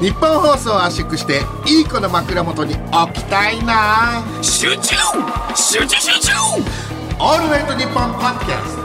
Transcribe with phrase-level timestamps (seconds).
[0.00, 4.24] 日本放送を圧縮していい子の枕元に置きたいな。
[4.42, 4.96] 集中！
[5.54, 5.96] 集中！
[6.00, 6.32] 集中！
[7.18, 8.82] オールナイトニッポンポッドキャスト。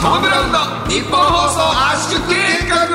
[0.00, 1.60] トム・ブラウンの日本放送
[1.92, 2.34] 圧縮計
[2.68, 2.88] 画！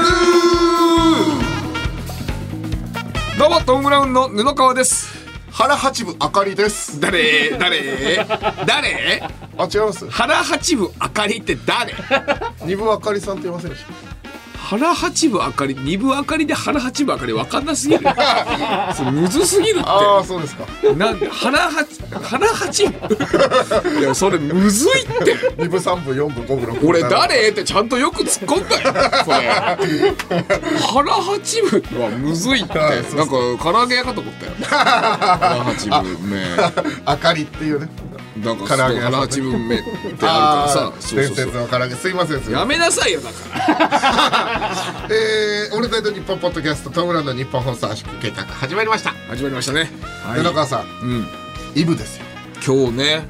[3.37, 5.17] どうもトム・ブラウンの布川です。
[5.51, 6.99] 原八部あかりです。
[6.99, 7.57] 誰？
[7.57, 8.25] 誰？
[8.65, 9.23] 誰？
[9.57, 10.09] あ違います。
[10.09, 11.93] 原八部あかりって誰？
[12.65, 13.83] 二部あかりさんって言いませんでし
[14.69, 18.01] 原八部あかり二部あかりで原八部あかりわかんなすぎる
[18.93, 20.65] それむずすぎるたああっそうですか。
[20.65, 21.85] てなんで原八
[22.21, 25.35] 原八部いやそれむずいって。
[25.57, 27.49] 二部三部四部五部六部俺誰？
[27.49, 28.93] ってちゃんとよく突っ込んだよ。
[29.23, 30.17] それ。
[30.81, 32.77] 腹八分はむずいって。
[32.77, 34.51] なんか唐揚げ屋かと思ったよ。
[34.67, 36.43] 腹八分目
[37.05, 37.87] あかりっていうね
[38.43, 40.93] なんか唐揚げ腹八分目ってあるからさ。
[40.99, 41.45] そう伝そうそう。
[41.45, 41.95] 説の唐揚げ。
[41.95, 42.53] すいませんすいません。
[42.53, 45.07] やめなさいよだから。
[45.09, 49.13] えー、オールナイトニッポンポッドキャストトムランの日本放送圧縮計画始まりました。
[49.29, 49.91] 始まりましたね。
[50.23, 50.41] はい。
[50.41, 51.27] 布川さんうん。
[51.75, 52.25] イブですよ。
[52.65, 53.27] 今日ね。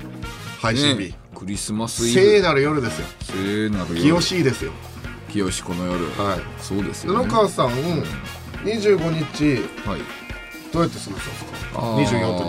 [0.62, 1.10] 配信日。
[1.10, 1.20] ね。
[1.36, 2.20] クリスマスイブ。
[2.20, 3.08] 聖なる夜ですよ。
[3.22, 4.02] 聖なる夜。
[4.02, 4.72] 清しいですよ。
[5.32, 6.06] 清この夜。
[6.22, 6.40] はい。
[6.62, 7.26] そうですよね。
[7.26, 7.70] 布川さん。
[8.64, 10.27] 25日はい
[10.74, 11.80] どうやって過ごしたんですか？
[11.80, 12.06] あー。
[12.06, 12.44] 24と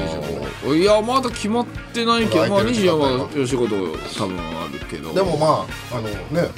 [0.70, 2.64] 25いやまだ決まってないけどまあ空い。
[2.66, 3.76] てる時間帯24は仕事
[4.24, 5.12] 多分あるけど。
[5.14, 6.48] でもまああのね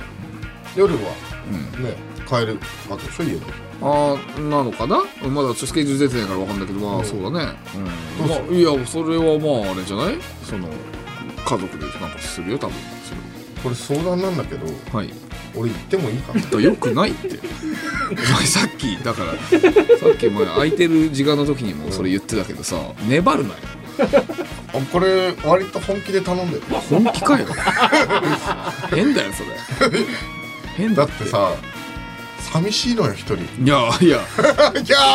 [0.77, 1.97] 夜はね
[2.28, 2.58] 帰る
[2.89, 3.41] わけでしょ家で。
[3.83, 5.02] ああなのかな？
[5.28, 7.58] まだスケジュール出てないからわかんないけどまあそうだね。
[8.20, 8.28] うん。
[8.28, 10.19] まあいやそれはまああれじゃない？
[10.45, 12.77] その家族でなんかするよ多分
[13.62, 15.12] これ相談なんだけどはい。
[15.56, 16.61] 俺行ってもいいかな？
[16.61, 17.28] よくないって。
[17.28, 19.56] お前さっきだからさ
[20.12, 22.77] っきお前空いてる時間の時にもそれ言ってたけどさ
[23.08, 23.56] 粘るなよ。
[24.72, 26.62] あこれ割と本気で頼んでる。
[26.89, 27.47] 本気かよ。
[28.91, 29.42] 変だよそ
[29.91, 29.91] れ。
[30.77, 31.52] 変だだってさ
[32.52, 33.42] 寂しいのよ一人。
[33.62, 34.08] いやいや。
[34.08, 34.20] いや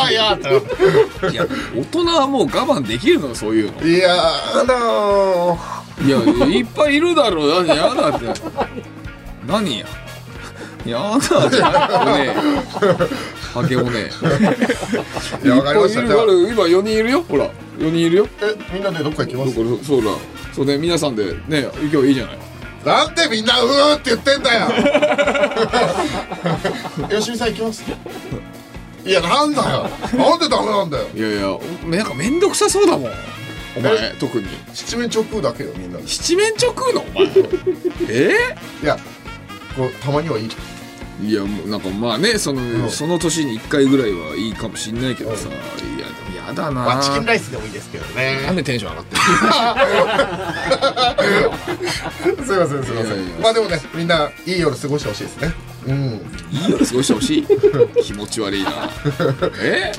[0.04, 0.36] ーいやー。
[0.36, 3.86] っていや大人はもう我慢できるのよそういうの。
[3.86, 8.26] いやーだーいやいっぱいいるだろう何やだって。
[9.46, 9.86] 何や？
[10.84, 11.50] やだ。
[11.50, 12.34] じゃなね
[13.52, 14.10] ハゲもね
[15.44, 16.00] いやわかりました。
[16.02, 17.22] 今4人いるよ。
[17.22, 17.46] ほら。
[17.78, 18.28] 4人いるよ。
[18.42, 19.54] えみんなでどっか行きます？
[19.84, 20.10] そうだ。
[20.54, 22.38] そうね皆さんでね今日いいじゃない。
[22.84, 24.68] なんでみんなうーって言ってんだよ。
[27.18, 27.82] 吉見さん行きます？
[29.04, 29.88] いやなんだよ。
[30.16, 31.04] なんでダメなんだよ。
[31.14, 33.10] いやいやおなんか面倒くさそうだもん
[33.76, 33.92] お前。
[33.94, 34.46] え特に。
[34.74, 37.02] 七面直だけよみんなで七面鳥食うの？
[37.02, 37.28] お前。
[38.08, 38.30] え？
[38.82, 38.96] いや
[39.76, 40.50] こうたまにはいい
[41.22, 42.90] いやもうなんかまあねその、ん。
[42.90, 46.72] その年に1回ぐらいはいいかもしんないけどさ、いやでもやだな。
[46.72, 48.42] まあチキンライスでもいいですけどね。
[48.44, 49.22] なんでテンション上がってる
[52.44, 52.84] すいません。
[52.84, 55.52] すいませんまあでもねみんないい夜過ごしてほしいですね。
[55.86, 55.94] うん。
[56.50, 57.46] いい夜過ごしてほしい？
[58.04, 58.90] 気持ち悪いな。
[59.62, 59.92] え？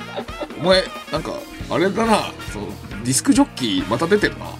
[0.61, 1.31] お前なんか
[1.71, 2.31] あれだな。
[2.53, 2.67] その
[3.07, 4.47] ディスクジョッキーまた出てるな。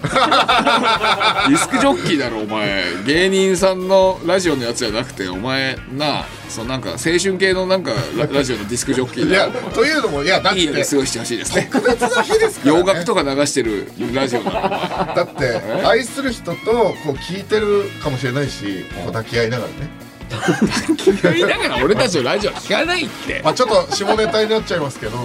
[1.50, 2.82] ディスクジョッキーだろお前。
[3.04, 10.60] 芸人さんのラジオのやつじゃなくてお前なそのなんか青春系のなんかララジオのディスクジョッキーいやだというのもいやだって。
[10.60, 11.68] いい夜過ごしてほしいですね。
[11.70, 23.40] 特別な日ですから、ね、洋楽とか流してるラジオだろだって愛する人とこう聞いてるかもしれないしこう抱き合いながらね言いながら俺たちのラジオ聞かないって。
[23.44, 25.16] まあちょっと下ネタになっちゃいますけど、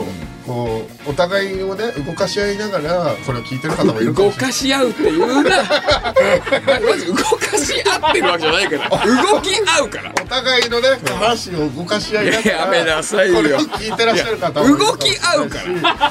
[0.45, 4.51] こうお互いをね動かし合いながらこれを聞いてる方もいるか動もしれない。
[4.51, 5.63] かし合うって言うな。
[6.85, 8.89] まず動かし合ってるわけじゃないから。
[9.33, 10.11] 動き合うから。
[10.21, 13.35] お互いのね下半身を動かし合いながらやめなさいよ。
[13.35, 15.59] これを聞いてらっしゃる方もいるか動もしれないしき合うか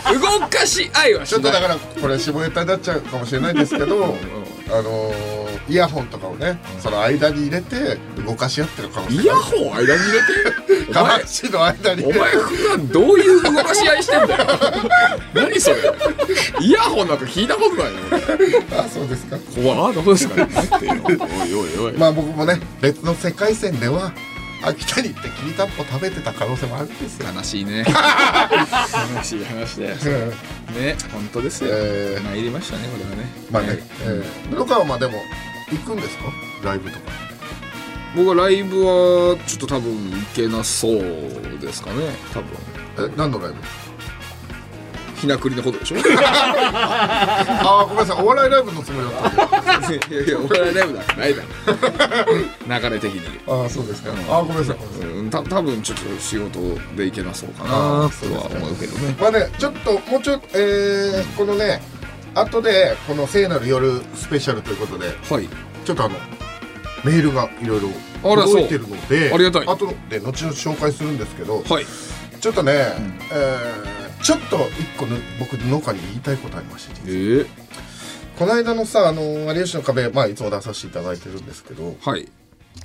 [0.04, 0.12] ら。
[0.40, 1.42] 動かし合いはしない。
[1.42, 4.16] ちょっとだからこれ下ネタになっちゃうかもしれないんですけど
[4.70, 7.96] あのーイヤホンとかをねその間に入れて
[8.26, 10.82] 動かし合ってるかもしれないイヤホン間に入れて？
[10.90, 12.04] お下半前身の間に。
[12.04, 14.46] お前普段どういう動かし合いしてんだよ。
[15.34, 15.76] 何それ？
[16.60, 18.00] イヤホンなんか聞いたことないよ
[18.78, 19.36] あそうですか。
[19.56, 20.48] 俺怖あどうですかね？
[20.72, 21.92] おいおいおい。
[21.96, 24.12] まあ僕もね別の世界線では
[24.64, 27.84] 秋田に行ってきりたんぽ食べてた可能性もあるんですよ、悲しいね。
[29.16, 29.96] 悲しい話だよ。
[30.68, 30.82] うん。
[30.82, 32.24] ね本当ですよ、えー。
[32.24, 33.28] 参りましたねこれはね。
[33.50, 35.14] まあね、はいえー、布川はでも
[35.76, 36.24] 行くんですか？
[36.64, 37.02] ライブとか。
[38.14, 41.00] 僕はライブはちょっと多分行けなそう
[41.60, 42.10] ですかね。
[42.32, 43.08] 多分。
[43.10, 43.56] え何のライブ？
[45.16, 45.96] ひなくりのことでしょ？
[45.98, 48.22] い ああごめんなさい。
[48.22, 49.94] お笑いライブのつもりだったんで。
[50.16, 52.88] やいや俺はライブだないだろ。
[52.90, 53.40] 流れ的に。
[53.46, 54.76] ああそうですか、ああごめんなさい。
[55.06, 56.58] うんた多分ちょっと仕事
[56.96, 59.16] で行けなそうかあなとは思うけどね。
[59.20, 61.80] まあねちょっともうちょっとえー、このね
[62.34, 65.48] 後でこの聖なる夜スペシャルということではい。
[65.84, 66.16] ちょっとあの
[67.04, 67.88] メールがいろいろ
[68.22, 69.66] 届いてるのでありがたい。
[69.66, 71.86] 後で後々紹介するんですけどはい。
[72.40, 72.72] ちょっとね、
[73.32, 77.46] えーちょっと一個の僕農家に言いたいことありましてえー、
[78.38, 79.20] この間のさあの
[79.52, 82.30] 「有吉の壁」まあいつも出させていただいてるんですけどはい。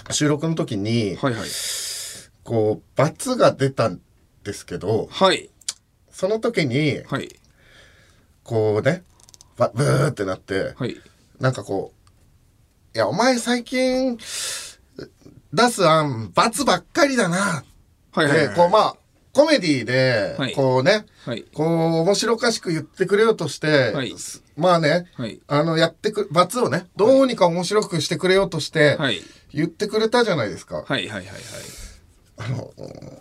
[0.10, 1.50] 収録の時にはいはい。
[2.44, 4.02] こう罰が出たん
[4.44, 5.52] ですけどはい。
[6.12, 7.30] その時にはい。
[8.44, 9.04] こうね
[9.57, 10.95] ばブーってなってはい。
[11.39, 12.07] なんかこう
[12.95, 14.18] 「いやお前最近
[15.54, 17.63] 出す案罰ばっかりだな」
[18.12, 18.95] はいはいでこうまあ
[19.33, 20.54] コメディではい。
[20.54, 21.44] こうね、はい。
[21.54, 24.18] こう面白おかしく言ってくれようとして、はい。
[24.18, 25.39] すまあねはい。
[25.48, 29.21] あのやってく罰をねどうにか面白くしてくれようとしてはい。
[29.53, 31.25] 言ってくれたじゃないですか、はいはいはいはい。
[32.38, 33.19] あのうん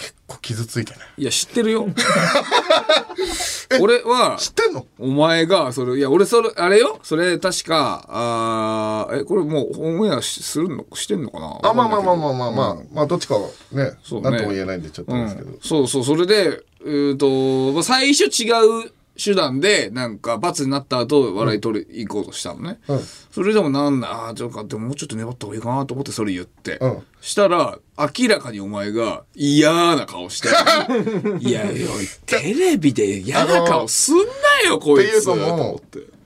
[0.00, 1.24] 結構傷ついてねい？
[1.24, 1.86] や知ってるよ。
[3.80, 4.86] 俺は知ってんの？
[4.98, 6.98] お前がそれいや俺それあれよ？
[7.02, 10.86] それ確かあーえこれもうオンエアしするの？
[10.94, 11.58] してんのかな？
[11.62, 14.30] あまあまあまあまああまあまあ、まあどっちかはねそうね。
[14.30, 18.50] なんとも言えないんでちょっとですけど、うん、そうそうそれでうーんとまあ最初違
[18.86, 18.90] う
[19.22, 23.00] 手段でなんか罰になった後笑い取り行こうとしたのね、うん。
[23.30, 27.02] それでもなんだあーちょっとでももうちょっと粘った方がいいかなと思ってそれ言って、うん。
[27.20, 30.48] したら明らかにお前が嫌な顔して
[31.46, 31.88] 「いやいや
[32.24, 34.22] テレビで嫌な顔すんな
[34.68, 36.20] よこいつ」とっていうのも思って。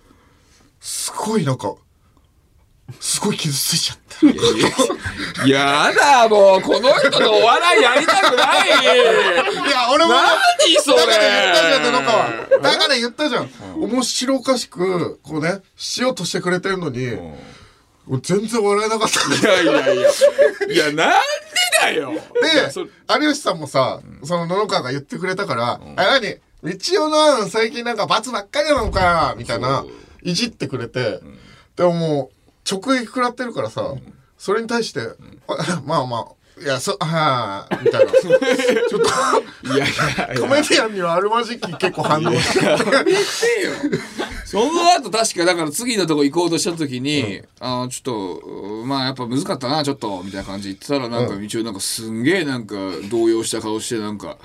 [0.80, 1.74] すごいなんか
[3.00, 4.26] すごい傷ついちゃった。
[5.46, 8.68] い ややだもうこの人とお笑いやりたくない。
[8.68, 10.38] いや俺も何
[10.82, 10.98] それ。
[10.98, 17.18] だから言ったじゃんだから言ったじゃん、面白おかしくこうねしようとしてくれてるのに、
[18.06, 19.34] 俺全然笑えなかった。
[19.34, 20.10] いやいやいや。
[20.68, 21.04] いやなんで
[21.80, 22.12] だよ。
[22.12, 22.18] で
[23.20, 26.38] 有吉さんもさ、その布川が言ってくれたから「あ何？
[26.62, 26.70] 道
[27.04, 29.84] 夫の案最近なんか罰ばっかりなのか」みたいな
[30.22, 31.20] いじってくれて、
[31.76, 32.33] でももう
[32.68, 33.94] 直撃食らってるからさ、
[34.38, 35.00] それに対して
[35.48, 36.28] 「あ まあま
[36.58, 38.12] あいやそ はあ」みたいな。
[38.88, 39.88] ちょっといやい
[40.18, 42.32] やいコメディアンにはあるまじき結構反応。
[42.32, 42.72] しててよ。
[44.44, 52.76] その後確かだから次のとこ行こうとした時に、あのちょっとうまあやっぱ難かったなちょっとみたいな感じで言ってたらなんか道をなんかすんげえなんか
[53.10, 54.38] 動揺した顔してなんか。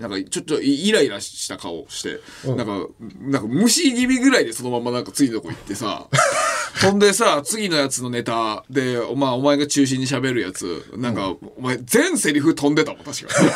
[0.00, 2.88] なんかちょっとイライラした顔して、なんか、
[3.20, 6.06] なんか虫気味ぐらいでそのままなんか次のとこ行ってさ、
[6.82, 13.50] ほんでさ、次のやつのネタで、お前、お前が中心に喋るやつ、なんか、お前全セリフ飛んでたもん、確かに。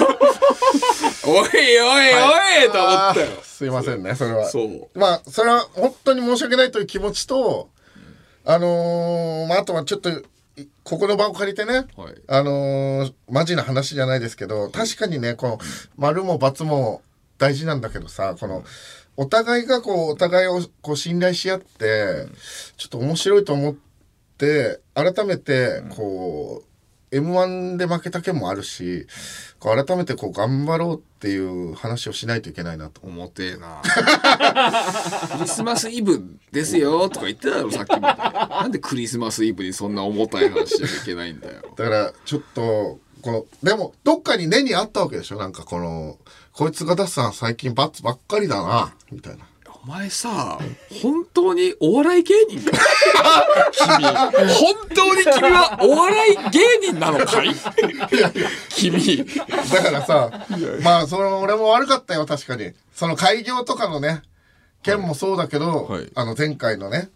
[1.27, 3.29] おいおいおい、と思ったよ。
[3.43, 4.99] すいませんねそれはそう。
[4.99, 7.71] まあそれは本当に申し訳ないという気持ちと
[8.45, 10.23] あのーまああとはちょっとい
[10.85, 12.15] ここの場を借りてね、はい。
[12.29, 15.59] あのーマジな話じゃないですけど確かにねこの
[15.97, 17.03] 丸も×も
[17.39, 18.65] 大事なんだけどさこの
[19.17, 22.27] お互いがこうお互いをこう信頼し合って
[22.77, 23.77] ちょっと面白いと思っ
[24.39, 26.74] て改めてこう
[27.17, 29.07] m 1で負けた件もあるし
[29.61, 33.01] 改めてこう頑張ろうっていう話をしないといけないなと。
[33.03, 33.81] 重てえな。
[35.33, 36.23] クリスマスイブ
[36.53, 41.63] ですよとか言ってただろさっきみたいななんでクリスマスイブにそんな重たい話しちゃいけないんだよ。
[41.77, 46.19] だからちょっとこのでもどっかに根にあったわけでしょなんかこの
[46.53, 49.47] こいつが出すのは最近バツばっかりだなみたいな
[49.87, 50.59] お前さ
[51.03, 52.79] 本当にお笑い芸人か？
[53.71, 54.03] 君。
[54.03, 57.49] 本当に君はお笑い芸人なのかい？
[58.71, 59.27] 君。
[59.27, 60.31] だからさ
[60.83, 62.73] まあその俺も悪かったよ確かに。
[62.95, 64.23] その開業とかのね
[64.83, 66.11] 件もそうだけど、はい。
[66.15, 67.11] あの前回のね、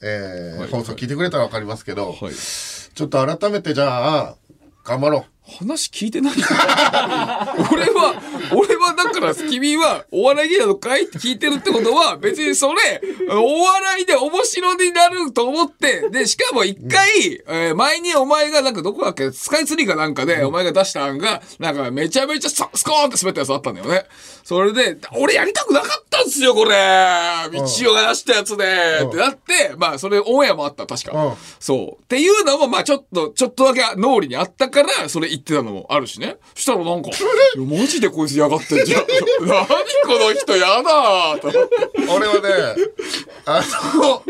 [0.00, 0.68] えーはい。
[0.70, 2.32] 放送聞いてくれたら分かりますけど、はい。
[2.32, 4.36] ちょっと改めてじゃあ
[4.84, 6.46] 頑張ろう話聞いてないよ。
[7.72, 8.14] 俺は、
[8.54, 24.04] 俺はだから君はお笑い芸人なのかいって聞いてるってことは別にそれ、お笑いで面白になると思って、で、しかも一回、えー前にお前がなんかどこだっけ、スカイツリーかなんかでお前が出した案が、なんかめちゃめちゃススコーンって滑ったやつあったんだよね。
[24.44, 26.70] それで、俺やりたくなかったんすよ、これ。
[27.52, 28.64] 道夫が出したやつで。
[29.02, 29.08] うん。
[29.08, 31.24] ってなって、まあそれオンエアもあった、確か。
[31.24, 31.34] うん。
[31.58, 32.02] そう。
[32.02, 36.36] っていうのも、まあちょっと、ちょっとだけ脳裏にあったから、それ言ってたのもあるしね。
[36.54, 37.10] したらなんか、
[37.56, 39.02] マジでこいつ嫌がってんじゃん。
[39.46, 39.76] 何こ
[40.18, 41.76] の人嫌だーと思って。
[42.08, 42.40] 俺はね
[43.44, 43.62] あ
[43.96, 44.22] の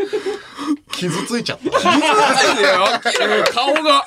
[0.91, 2.69] 傷ついちゃった傷ついてよ。
[2.79, 4.05] 明らかに顔が、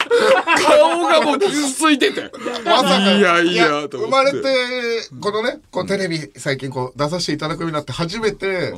[0.64, 2.30] 顔がもう傷ついてて。
[2.64, 4.06] まさかいやいや、と思。
[4.06, 4.42] 生まれて
[5.20, 8.72] このねこうテレビ最近こう出させていただくようになって初めて、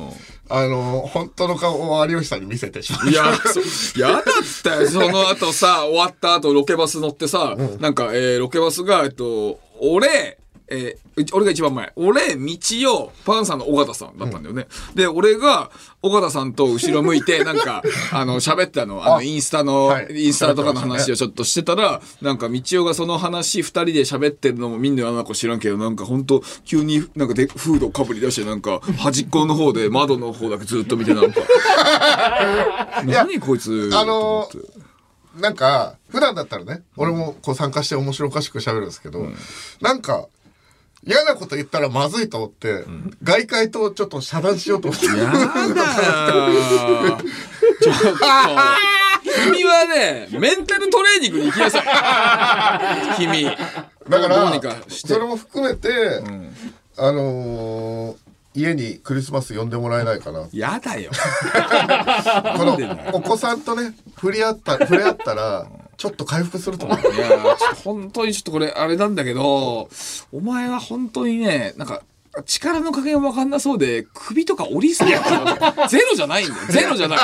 [0.49, 4.23] あの本当の顔を有吉さんに見せてしまっいや、そやだっ
[4.63, 4.87] たよ。
[4.89, 10.38] その後さ、終わった後、ロケバス乗ってさ、なんか、えーロケバスが、えっと、俺、
[10.69, 11.91] えー俺が一番前。
[11.97, 12.57] 俺、道
[12.95, 14.67] を、パンさんの尾形さんだったんだよね。
[14.95, 15.69] で、俺が、
[16.01, 17.83] 尾形さんと後ろ向いて、なんか、
[18.13, 20.07] あの、喋ってたの、あの、インスタの、はい。
[20.11, 31.41] インスタとかの話をちょっとしてたら、なんか、道夫がその話二人で喋ってるのもみんななんか知らんけど、なんか本当急になんかでフードかぶり出して、なんか、端っこの方で窓の方だけずっと見て、なんか、
[33.05, 34.89] 何こいつ、あのー
[35.39, 39.27] なんか普段だったらね俺もこう参加して面白おかしく喋るんですけど、
[39.79, 40.27] なんか
[41.05, 42.83] 嫌なこと言ったらまずいと思って、
[43.23, 45.29] 外界とちょっと遮断しようと思ってやだよ
[47.81, 48.19] ちょっと。
[49.45, 53.15] 君はね、メンタルトレーニングに行きなさい。
[53.17, 53.45] 君。
[53.45, 53.53] だ
[54.21, 55.13] からどうにかして。
[55.13, 55.89] それも含めて、
[56.97, 58.15] あのー
[58.55, 61.11] 家にクリスマス呼んでもらえないかなやだよ。
[62.57, 62.77] この
[63.13, 65.67] お子さんとね触れ合った触れ合ったら
[65.99, 66.99] ちょっと回復すると思う。
[67.13, 69.89] いやーちょっと本当にちょっとこれあれなんだけど、
[70.31, 72.03] お前は本当にね、なんか、
[72.45, 76.59] 力の加減わかんなそうで、首とか折りそうだったゼロじゃないんだよ。
[76.69, 77.19] ゼロじゃない。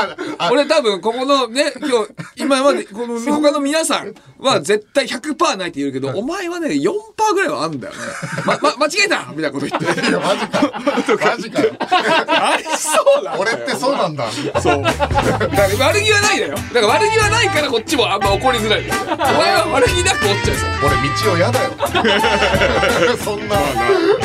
[0.52, 6.92] 俺多分、ここのね、今日、今まで、この他の皆さんは絶対100%ないって言うけど、お前はね、4%
[7.34, 8.00] ぐらいはあるんだよね。
[8.46, 9.26] ま、ま、間違えた？
[9.36, 10.10] みたいなこと言って。
[10.10, 10.72] いやマジか
[11.32, 13.36] マジかよありそうだ。
[13.40, 14.26] 俺ってそうなんだ
[14.62, 14.82] そう。
[14.82, 16.56] だから悪気はないだよ。
[16.74, 18.84] だから悪気はないからこっちもあんま怒りづらい。
[19.08, 20.70] お前は悪気なく折っちゃいそう。
[20.86, 20.96] 俺
[21.26, 21.70] 道を嫌だよ
[23.24, 23.56] そんな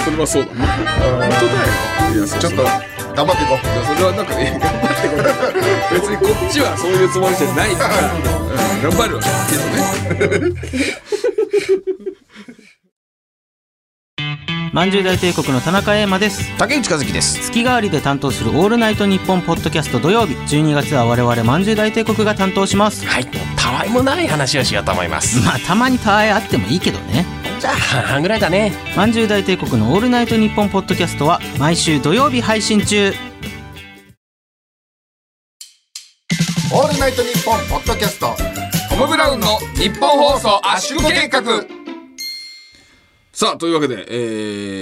[0.05, 0.70] それはそうだ。
[0.71, 2.15] 本当だよ。
[2.15, 2.63] いや、ちょっと
[3.15, 3.67] 頑張っていこう。
[3.67, 5.23] いやそれはなんかね、頑張ってこれ。
[5.99, 8.83] 別にこっちはそういうつもりじゃないから、うん。
[8.83, 9.23] 頑張るわ。
[9.49, 10.55] けどね。
[14.73, 16.57] まんじゅう大帝国の田中英馬です。
[16.57, 17.41] 竹内和樹です。
[17.43, 20.35] 月替わりで担当する「オールナイトニッポン」ポッドキャスト土曜日。
[20.35, 23.05] 12月は我々まんじゅう大帝国が担当します。
[23.05, 23.27] はい。
[23.57, 25.41] たわいもない話をしようと思います。
[25.45, 27.27] まあたまにたわいあってもいいけどね
[27.61, 27.75] じゃあ。
[27.75, 28.73] 半々ぐらいだね。
[28.97, 33.13] まんじゅう大帝国の「オールナイトニッポン」ポッドキャストは毎週土曜日配信中。
[36.73, 38.35] オールナイトニッポンポッドキャスト。
[38.89, 41.43] トム・ブラウンの日本放送圧縮計画。
[43.33, 44.15] さあ、というわけで、え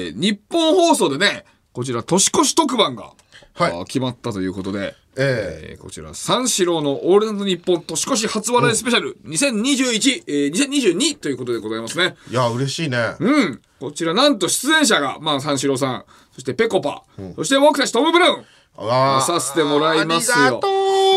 [0.08, 3.12] ー、日本放送でね、こちら年越し特番が、
[3.54, 3.84] はい。
[3.86, 5.76] 決まったということで、ええ。
[5.76, 12.14] ーこちら三四郎のオールナイトニッポン年越し初笑いスペシャル2021、えー、2022ということでございますね。
[12.30, 13.14] いや嬉しいね。
[13.18, 13.60] うん。
[13.80, 17.02] こちらなんと出演者が、まあ三四郎さん、そしてぺこぱ、
[17.36, 20.36] そして僕たちトム・ブラウン、わ出させてもらいますよ。
[20.36, 20.68] ありがと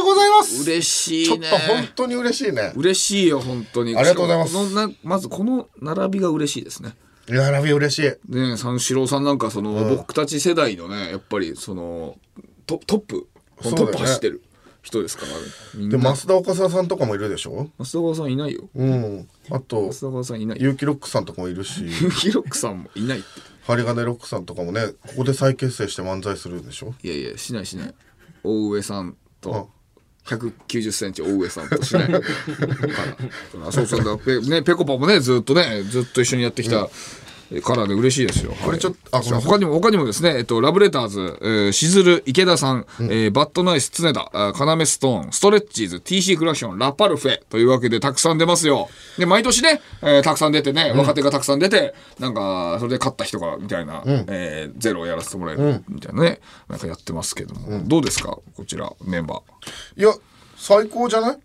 [0.01, 0.63] うございます。
[0.63, 1.48] 嬉しいね。
[1.48, 2.74] ちょっと本当に嬉しいね。
[2.75, 3.96] 嬉しいよ、本当に。
[3.96, 4.53] ありがとうございます。
[4.53, 6.96] このなまずこの並びが嬉しいですね。
[7.27, 8.36] 並び嬉しい。
[8.36, 12.17] ね三四郎さんなんかその、僕たち世代のねやっぱりその
[12.65, 13.27] トトップ、
[13.63, 13.91] そうだよね。
[13.91, 14.41] トップ走ってる
[14.84, 15.25] 人ですか
[15.75, 16.15] ら、ね、でな。
[16.15, 17.70] 増田岡澤さんとかもいるでしょ？
[17.80, 18.70] 増田川さんいないよ。
[18.75, 19.27] うん。
[19.50, 20.60] あと増田川さんいない。
[20.60, 21.88] 結城ロックさんとかもいるし。
[22.20, 23.27] ヒロックさんもいないって。
[23.68, 26.96] 針金ロックさんとかもねここで再結成して漫才するんでしょ？
[27.03, 27.94] いやいやしないしない。
[28.44, 29.70] 大上さんと
[30.25, 32.12] 190センチ大上さんとしない。
[32.12, 32.22] か
[33.72, 36.89] そうそうだペ,、ね、ペコパもねずっとねずっと一緒にやってきた、
[37.60, 38.53] からで嬉しいですよ。
[38.63, 39.51] これちょっとあごめんなさい。
[39.51, 48.88] 他にも、他にもですね、えっと、ラブレターズ、えーしずる、池田さん、えーバッドナイス、常田、あカナメストーン、ストレッチーズ、TC クラクション、ラパルフェというわけでたくさん出ますよ。
[49.17, 56.39] で、毎年ね、えーたくさん出てね、若手がたくさん出て、なんか、それで勝った人が、みたいな、えーゼロをやらせてもらえる、みたいなね、
[56.70, 59.41] なんかやってますけども、どうですかこちら、メンバ
[59.98, 60.13] いや
[60.55, 61.36] 最高じゃない？
[61.36, 61.38] ー。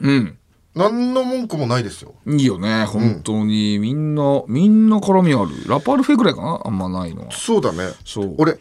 [0.00, 0.38] うん。
[0.76, 3.78] 何の文句もないですよいいよね、本当に。
[3.78, 5.50] みんな、みんな絡みある。
[5.66, 7.32] ラパルフェぐらいかなあんまないのは。
[7.32, 8.58] そうだねそう俺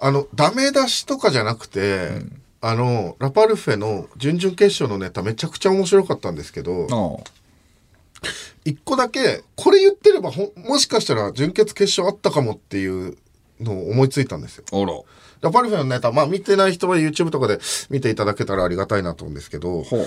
[0.00, 2.22] あのダメ出しとかじゃなくて、
[2.60, 8.28] あのラパルフェの準々決勝のネタめちゃくちゃ面白かったんですけどああ。
[8.64, 13.16] 一個だけこれ言ってればほんもしかしたら準決決勝あったかもっていう
[13.60, 14.64] のを思いついたんですよ。
[14.72, 14.92] あら。
[15.40, 17.58] ラパルフェのネタまあ見てない人は YouTube とかで
[17.90, 20.06] 見ていただけたらありがたいなと思うんですけどほう。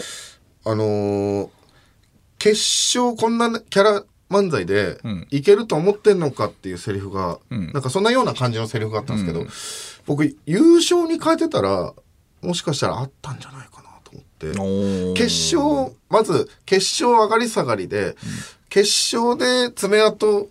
[0.66, 1.50] あのー
[2.38, 2.58] 決
[2.98, 9.46] 勝こんなキャラ漫才でんいけると思ってんのかっていうセリフが、んなんかそんなような感じのセリフがあったんですけど、
[10.08, 11.94] 僕優勝に変えてたら
[12.42, 15.20] もしかしたらあったんじゃないかなと思って。
[15.22, 18.16] 決勝まず決勝上がり下がりで、
[18.70, 20.50] 決勝で爪痕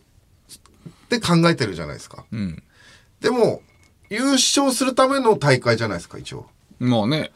[1.08, 2.24] で考えてるじゃないですか。
[2.30, 2.62] うん。
[3.20, 3.62] でも
[4.10, 6.46] 優勝するための大会じゃないですか一応。
[6.78, 7.32] まあね。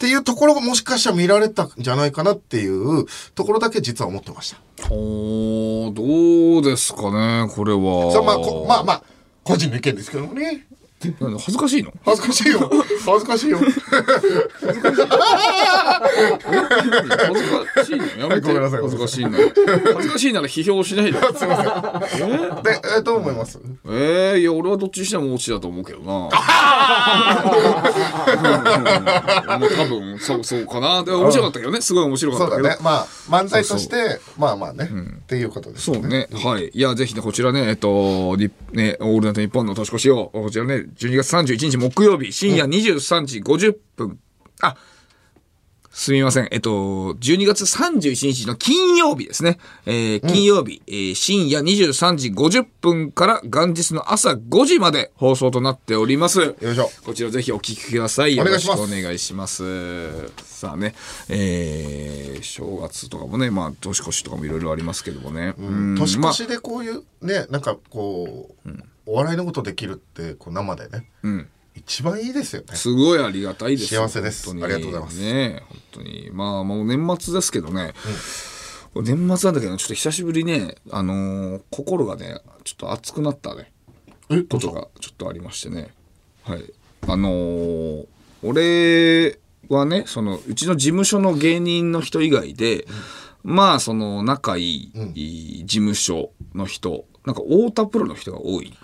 [0.00, 3.04] っていうところがもしかしたら見られたんじゃないかなっていう
[3.34, 4.58] ところだけ実は思ってました。
[4.90, 8.22] おどうですかね、これは。
[8.24, 9.02] まあこまあまあ
[9.44, 10.66] 個人の意見ですけどもね。
[11.20, 11.92] なんで恥ずかしいの。
[12.04, 12.70] 恥ずかしいよ。
[13.04, 13.58] 恥ずかしいよ。
[13.58, 14.86] 恥ず
[17.74, 18.04] かしいの。
[18.18, 18.40] やめて。
[18.42, 18.80] ごめんなさい。
[18.82, 19.52] 恥ずかしいな恥
[20.06, 21.12] ずかしいなら批評しないで。
[21.12, 21.18] で
[22.98, 23.02] え？
[23.02, 23.58] どう思います？
[23.86, 26.28] えー、いや俺はどっちにしても落ちだと思うけどな。
[29.50, 31.02] 多分そうそうかな。
[31.02, 31.80] で面白かったけどね。
[31.80, 32.68] すごい面白かったけど。
[32.68, 32.80] だね。
[32.82, 34.90] まあ漫才としてまあまあね。
[34.90, 36.28] っていうことですそうね。
[36.44, 36.70] はい。
[36.74, 44.18] いや、ぜひね、こちらね、えっと、にね、オールナイトニッポンの年越しを、こちらね、12月31日木曜日、深夜23時50分、
[44.60, 44.76] あ、
[45.92, 46.48] すみません。
[46.52, 46.70] えっと、
[47.14, 49.58] 12月31日の金曜日ですね。
[49.86, 56.40] えー金曜日、えー深夜23時50分から元日の朝5時まで放送となっております。
[56.40, 58.36] よいしょこちらぜひお聞きください。
[58.36, 60.28] よろしくお願いします。
[60.44, 60.94] さあね、
[61.28, 65.54] えー正月とかもね、まあ、年越しとかもいろいろありますけどもね。
[65.58, 68.70] うん年まあ越しでこういうねなんかこう
[69.06, 71.48] お笑いのことできるってこう生でねうん。
[71.74, 72.74] 一番いいですよね。
[72.74, 74.46] すごいありがたいですよ幸せです。
[74.46, 74.74] 本当に。
[74.74, 75.20] ありがとうございます。
[75.20, 76.30] ね本当に。
[76.32, 77.94] まあもう年末ですけどね、
[78.94, 79.04] 年
[79.38, 83.72] 末なんだけどちょっと久しぶりねあのー心がねちょっと熱くなったね。
[84.30, 85.90] えことがちょっとありましてね。
[86.42, 86.72] はい。
[87.08, 88.06] あのー
[88.42, 89.38] 俺
[89.68, 92.86] はねそのうちの事務所の芸人の人以外で、
[93.44, 98.76] まあその仲いい事務所の人なんか太田プロの人が多い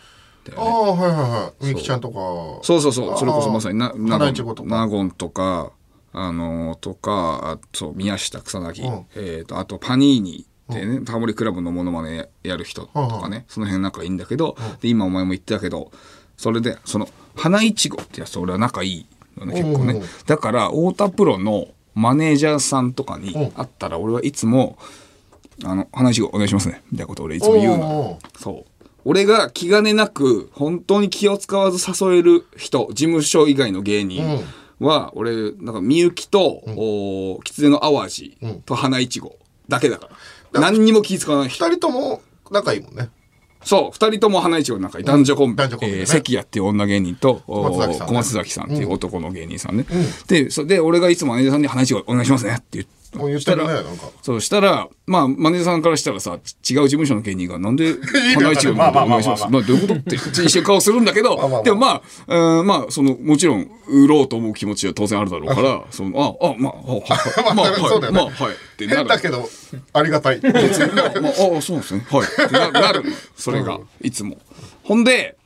[0.53, 0.71] んだよね。
[0.71, 1.65] ああはいはいはい。
[1.65, 2.15] みゆきちゃんとか。
[2.63, 4.69] そうそうそう、それこそまさにな、花ナいちごとか。
[4.69, 5.73] ナゴンとか、
[6.13, 9.07] あのーとか、あと、宮下草薙、うん。
[9.17, 15.91] えっ、と、あと、パニーニってね、タモリクラブのモノマネやる人とかね、その辺仲いいんだけど、で、今お前も言ってたけど、
[16.37, 20.03] それで、その、花いちごってやつと俺は仲いいのね、結構ね。
[20.27, 23.51] だから、太田プロのマネージャーさんとかにうん。
[23.53, 24.79] 会ったら、俺はいつも、
[25.65, 28.19] あの、花いちごお願いしますね、みたいなことを俺いつも言うの。
[28.39, 28.76] そう。
[29.09, 34.45] 俺が気兼ねなく、本当に気を使わず誘える人、事務所以外の芸人
[34.81, 38.37] は、俺、なんか、みゆきと、お狐の淡路
[38.67, 39.37] と花いちご
[39.69, 40.09] だけだか
[40.53, 40.61] ら。
[40.61, 41.65] 何にも気使わない人。
[41.67, 42.21] 二人とも
[42.51, 43.11] 仲いいもんね
[43.63, 45.57] そう、二人とも花いちごの中に男女コンビ。
[45.57, 49.87] 男女コンビでねえー関谷っていう女芸人と、お小松崎さんね小松崎さんっていう男の芸人さんね。
[50.27, 52.91] で、それで、俺がいつもマネージャーさんに花いちごお願いしますねって言って。
[53.17, 57.95] もう言ってるねなんかそうしたら、まあ、マネージャーさんからしたらさ、違う事務所の芸人が、なんで、
[58.35, 59.47] 花一番のことお願いします。
[59.49, 68.97] まあ、どういうことって、一瞬顔するんだけど まあまあまあ、でもまあ、うんまあ、その、もちろん、売ろうと思う気持ちは当然あるだろうから、 その、あ、あ、まあ、あはい、まあ、はい、ねまあ、はい、ってなる。
[68.99, 69.49] 変だけど
[69.93, 70.53] ありがたいまあ、
[71.21, 72.07] まあ、ああ、そうですね。
[72.11, 72.27] はい。
[72.27, 73.11] ってななるの。
[73.37, 74.39] それが、いつも。
[74.83, 75.37] ほんで、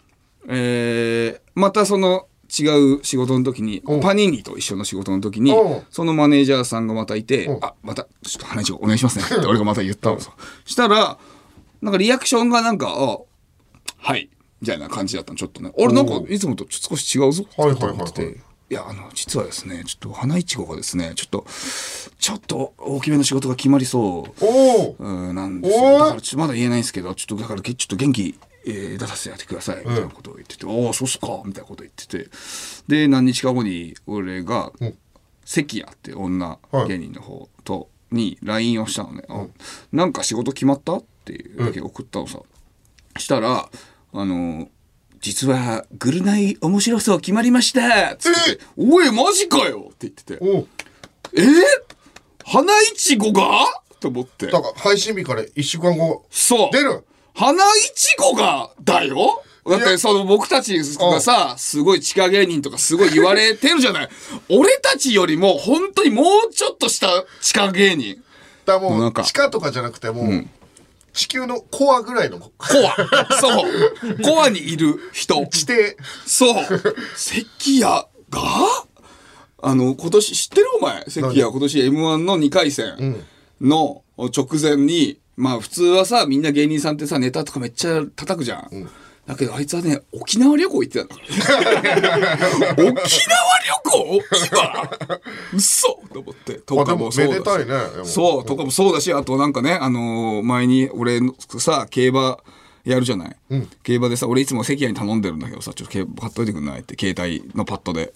[0.48, 2.26] えー、またその、
[2.58, 9.24] 違う仕事の時に、うんパニーニと一緒の仕事の時にうん、そのマネージャーさんがまたいてう、んあ、また、ちょっと話をお願いしますね。
[9.24, 10.32] って 俺がまた言ったのさ。
[10.64, 11.18] したら、
[11.80, 13.18] なんかリアクションがなんか、あ、
[13.98, 14.28] はい。
[14.60, 15.72] みたいな感じだったの、ちょっとね。
[15.76, 17.44] 俺なんか、いつもとちょっと少し違うぞ。
[17.56, 21.44] はいはいはいはいと思ってていや、あの、実はですね、ちょっと花いちごがですね、ちょっと、
[22.20, 25.04] ちょっと大きめの仕事が決まりそう。
[25.04, 32.28] うんなんですよだからちょっとまだ言えないんですけどちょっとだからけちょっと元気、えー出させてやってくださいみたいなことを言ってて「ああそうっすか」みたいなことを言ってて。
[32.88, 34.98] で何日か後に俺がうん。
[35.44, 36.88] 関谷って女はい。
[36.88, 39.46] 芸人の方とに LINE をしたのね、あ
[39.92, 42.40] なんか仕事決まった?」っていうだけ送ったのさ、
[43.18, 43.68] したら
[44.12, 44.68] あの
[45.20, 48.12] 実はぐるナイ面白そう決まりました！
[48.12, 50.38] っつってて「おいマジかよ!」って言ってて。
[50.40, 50.66] お
[51.36, 51.42] 「え？
[51.42, 51.52] ー、
[52.44, 53.64] 花いちごが?」
[54.00, 54.46] と思って。
[54.46, 56.24] だから配信日から一週間後。
[56.30, 56.70] そう。
[56.72, 59.42] 出る花いちごがだよ？
[59.68, 64.08] だってその僕たちがさ、すごい地下芸人とかすごい言われてるじゃない。
[64.48, 68.22] 俺たちよりも本当にもうちょっとした地下芸人。
[68.64, 70.46] だからもなんかう地下とかじゃなくてもう
[71.12, 73.40] 地球のコアぐらいのコア。
[73.40, 74.22] そう。
[74.22, 75.46] コアにいる人。
[75.46, 75.74] 地底
[76.24, 76.64] そう。
[77.16, 78.06] 関谷が？
[79.62, 81.04] あの、今年知ってるお前？
[81.08, 83.24] 関谷今年 M1 の2回戦
[83.60, 88.88] の直前に、まあ普通はさ、みんな芸人さんってさ、ネタとかめっちゃ叩くじゃん。
[89.26, 92.72] だけどあいつはね、沖縄旅行行ってたんだから。
[92.72, 92.94] 沖縄旅
[93.84, 94.20] 行？
[94.50, 94.90] 今
[95.54, 96.54] 嘘と思って。
[96.54, 97.34] とかもそうだし。
[97.34, 102.38] めでたいねそう、とかもそうだし、あとなんかね、あのー前に俺のさ、競馬
[102.84, 103.36] やるじゃない、
[103.82, 106.80] 競馬でさ、俺いつも関谷に頼んでるんだけどさ、ちょっと競馬買っといてくんない？
[106.80, 108.12] って、携帯のパッドで。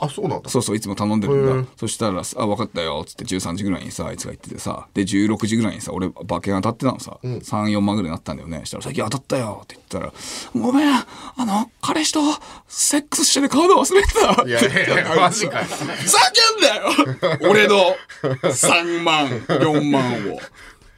[0.00, 1.70] あそうなんだそうそう、いつも頼んでるんだ。
[1.76, 8.62] そしたらさ、あ、分かったよ、つって13時ぐらいにさ、あいつが言っててさ、で、16時ぐらいにさ、俺、馬券当たってたのさ、3、4万ぐらいになったんだよね。
[8.64, 10.12] したら、最近当たったよ、って言ったら、
[10.54, 11.04] ごめん、あ
[11.38, 12.20] の、彼氏と
[12.68, 14.42] セックスしててカード忘れてた。
[14.46, 20.36] いやいやいやマジかよふざけんなよ俺の3万、4万を。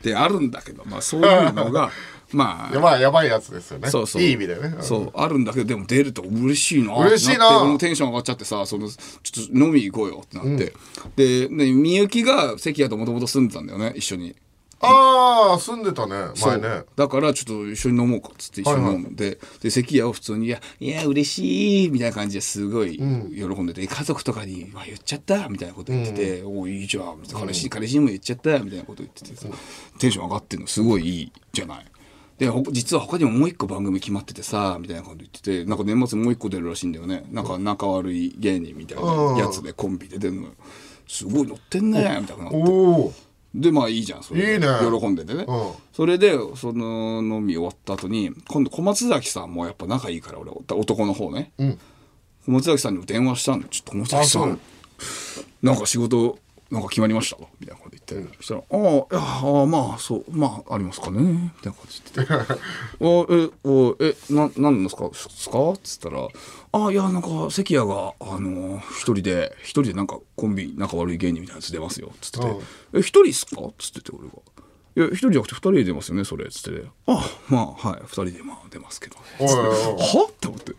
[0.00, 1.90] ってあるんだけど、まあそういうのが、
[2.33, 2.71] まあ。
[2.71, 3.90] いやまあやばいやつですよね。
[3.90, 4.23] そうそう。
[4.23, 4.77] いい意味でね。
[4.81, 6.95] そうあるんだけどでも出ると嬉しいな。
[6.97, 7.77] 嬉しいな。
[7.79, 10.73] テンション上がっちゃってさそのちょっと飲み行こうよってなって、
[11.16, 14.37] でねみゆきが関谷ともともと住んでたんだよね一緒に。
[14.83, 16.85] ああ住んでたね前ね。
[16.97, 29.49] だからちょっと一緒に飲もうかっつって一緒に飲んで、で関谷は普通に「いやいや嬉しい」みたいな感じですごい喜んでて、家族とかに「わ言っちゃった」みたいなこと言ってて「おいいじゃん」彼氏彼氏にも言っちゃった」みたいなこと言っててさ、
[29.99, 31.87] テンション上がってるのすごいいいじゃない。
[32.40, 37.26] でほ実は他にももう一個番組決まっててさみたいなこと言っててなんか年末もう一個出るらしいんだよね。
[37.31, 40.48] なんか仲悪い芸人みたいなやつでコンビで出るのよ。
[41.07, 43.31] すごい乗ってんねみたいななって。
[43.55, 44.55] でまあいいじゃんそれで。
[44.55, 44.66] いいね。
[45.00, 45.72] 喜んでてね、うん。
[45.92, 51.79] それでその飲み終わった後に今度小松崎さんもやっぱ仲いいから俺男の方ね、ん。
[52.46, 53.64] 小松崎さんにも電話したの。
[53.64, 54.59] ちょっと小松崎さん。
[55.62, 56.38] なんか仕事
[56.70, 57.37] なんか決まりました？
[57.59, 62.64] みたいなこと言って、そしたら「ああまあそうまあありますかね」みたいなこと言ってて
[63.00, 65.09] 「おえおえななんですか？
[65.09, 66.28] ですか?」っつったら
[66.72, 72.46] 「ああいやなんか関谷があの一人で一人でなんかコンビ仲悪い芸人みたいなやつ出ますよ」っつってて
[72.94, 74.35] 「え一人っすか?」っつってて俺が。
[74.96, 76.46] いや一人じゃなくて二人で出ますよねそれ。
[76.46, 78.00] っつってあまあはい。
[78.02, 79.16] 二人でまあ出ますけど。
[79.38, 80.26] は？
[80.28, 80.72] って思って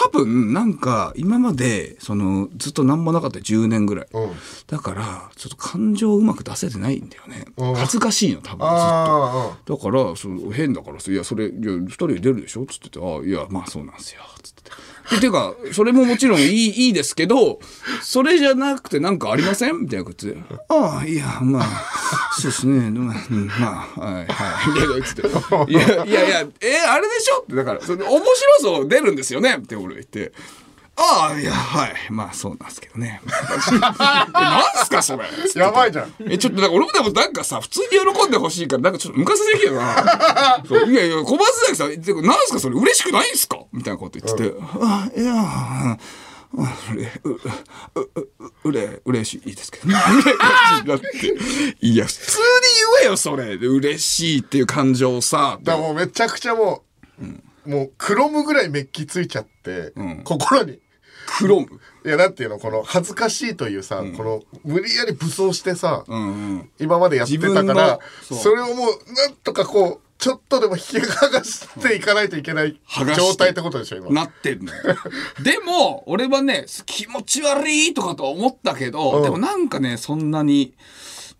[0.00, 4.30] 多分なんか今までそのずっと何もなかった10年ぐらい、うん
[4.66, 8.64] だからちょっと感情をうまく出せてないんだよね、うん恥ずかしいの多分ずっと。
[8.66, 14.70] あだからその変だからさ「いやそれいや2人で出るでしょ?」っつってて「あいやまあそうなんですよ」つってて。
[15.16, 17.60] っ ていうかそれももちろんいいいいですけど
[18.02, 19.80] それじゃなくてなんかありません？
[19.82, 20.26] みたいなこと。
[20.26, 20.36] で
[20.68, 21.66] 「ああいやまあ
[22.40, 22.90] そうですね。
[22.90, 23.12] ま
[23.96, 24.26] あ、はいはい」
[24.72, 25.22] みたいな言って
[25.72, 28.24] 「いやいやいやえあれでしょ?」ってだからそれ面白
[28.60, 29.58] そう出るんですよね？
[29.58, 30.32] って俺言って。
[30.96, 31.94] ああいやはい。
[32.10, 33.20] まあそうなんですけどね。
[33.26, 35.24] えなんすかそれ？
[35.24, 35.28] あ
[35.58, 36.14] やばいじゃん。
[36.28, 40.62] え、ちょっと、なんか俺もでもなんかさ、普通に喜んでほしいから、なんかちょっとムカついてきてるな。
[40.68, 42.76] そういやいや、小松崎さん、なんすかそれ？
[42.76, 43.58] 嬉しくないんすか？
[43.72, 45.98] みたいなこと言ってて、あ、いや、あ
[46.56, 49.94] うれ、う、う、う、うれ、嬉しいですけどね。
[50.86, 51.06] だって、
[51.80, 52.44] いや、普通に
[53.00, 53.58] 言えよ、それ。
[53.58, 55.58] で嬉しいっていう感情をさ。
[55.64, 56.84] だからもうめちゃくちゃも
[57.66, 60.78] う、もうクロムぐらいメッキついちゃって、心に
[61.26, 61.80] クロム。
[62.04, 62.58] いやなんていうの？
[62.58, 66.70] この恥ずかしいというさ、この無理やり武装してさ、うんうん。
[66.78, 72.80] 今までやってたからそれをもうなんとかこうちょっとでも引き剥がしていかないといけない
[73.16, 74.82] 状態ってことでしょ今なってんのよ。
[75.42, 80.72] でも、俺はね、気持ち悪いとかとは思ったけど、うんでもなんかね、そんなに、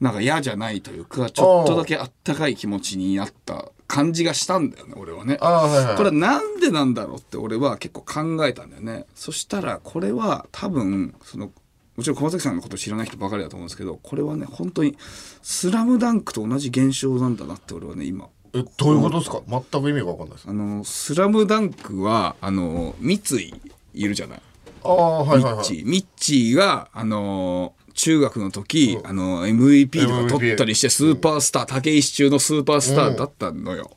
[0.00, 5.36] なんか嫌じゃないというか、ちょっとだけあったかい気持ちになった感じがしたんだよね、俺はね。
[5.40, 9.04] はいはいこれはなんでなんだろうって俺は結構考えたんだよね。
[9.14, 11.50] そしたら、これは多分、その、
[11.96, 14.96] もちろん小松崎さんのこと知らない人ばかりだと思うんですけど、これはね、本当に、
[15.42, 19.40] スラムダンクと同じ現象なんだなって俺はね、今、えどういうことですか？
[19.48, 23.54] 全く意味が分かんないですあの、スラムダンクは、あの、三井
[23.94, 24.40] いるじゃない？
[24.84, 25.86] ああはいはいはいミッチー。
[25.86, 33.90] ミッチーが、あのー中学の時、あの、MVP とか取ったりして、スーパースター、竹石中のスーパースターだったのよ。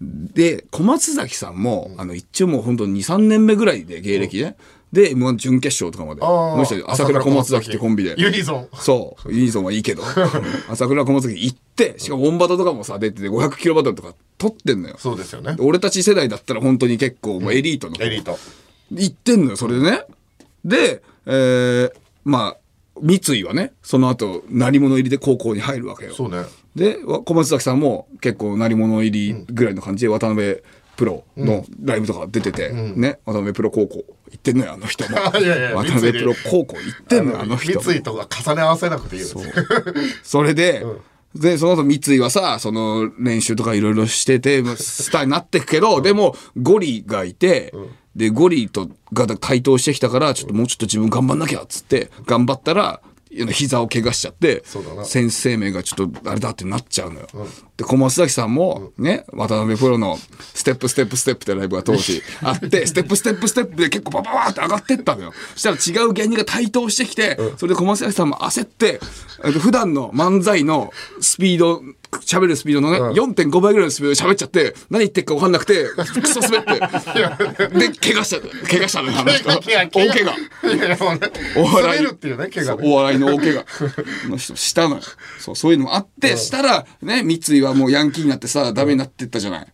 [0.00, 4.56] で、小松崎さんも、あの、一応もう本当に2、3年目ぐらいで芸歴ね。
[4.92, 6.22] で、M1 準決勝とかまで。
[6.22, 8.14] あこの人、朝倉小松崎ってコンビで。
[8.18, 9.32] ユニゾンそう。
[9.32, 10.02] ユニゾンはいいけど。
[10.68, 14.96] 朝倉小松崎行って、しかもオンバトとかもさ、出てて500キロバトルとか取ってんのよ。
[14.98, 18.36] そうですよね俺たち世代だったら本当に結構もうエリートの、エリート
[18.90, 20.02] 行ってんのよ、それでね。
[20.64, 21.92] で、えー、
[22.24, 22.56] まあ、
[23.02, 26.14] 三井はね、その後、鳴り物入りで高校に入るわけよ。
[26.14, 26.44] そうね。
[26.74, 30.58] で、わ小松崎さんも結構鳴り物入りぐらいの感じで渡辺
[30.96, 35.16] プロのライブとか出てて、ね、渡辺プロ高校行ってんのよ、あの人も。
[35.40, 37.82] いやいや渡辺プロ高校行ってんのよ、あの人も。
[37.82, 39.28] 三井とか重ね合わせなくていいよ。
[40.22, 40.84] それで、
[41.34, 47.72] で、その後三井はさ、その練習とかいろいろしてて、まあスターになってくけど、でもゴリがいて、
[48.16, 53.00] で、ゴリとが台頭してきたから、ちょっともうちょっと自分頑張んなきゃっつって、頑張ったら、
[53.52, 54.62] 膝を怪我しちゃって
[55.04, 57.28] 選手生命がちょっとあれだってなっちゃうのよ。
[57.80, 60.18] で小松崎さんもね、渡辺プロの
[60.54, 65.32] 「ステップステップ ステップ」ってライブが当時あってステップステップステップで結構バババーって上がってったのよ。
[65.54, 69.00] そしたら違う芸人が台頭してきて、それで小松崎さんも焦って
[69.44, 71.82] えっと普段の漫才のスピード
[72.18, 76.72] 喋るスピードのね、4.5倍ぐらいのスピードで喋っちゃって何言ってるか分かんなくてクソ滑って。
[76.74, 79.48] で怪我した怪我したのよあの人。
[79.48, 79.76] 大怪
[80.24, 80.34] 我。
[81.56, 82.06] お笑い。
[82.82, 83.64] お笑いの大怪我。
[84.28, 85.02] の人したのよ。
[85.38, 89.66] そうそういうのもあって、したらね三井はもうヤンキーになってさダメになってったじゃない。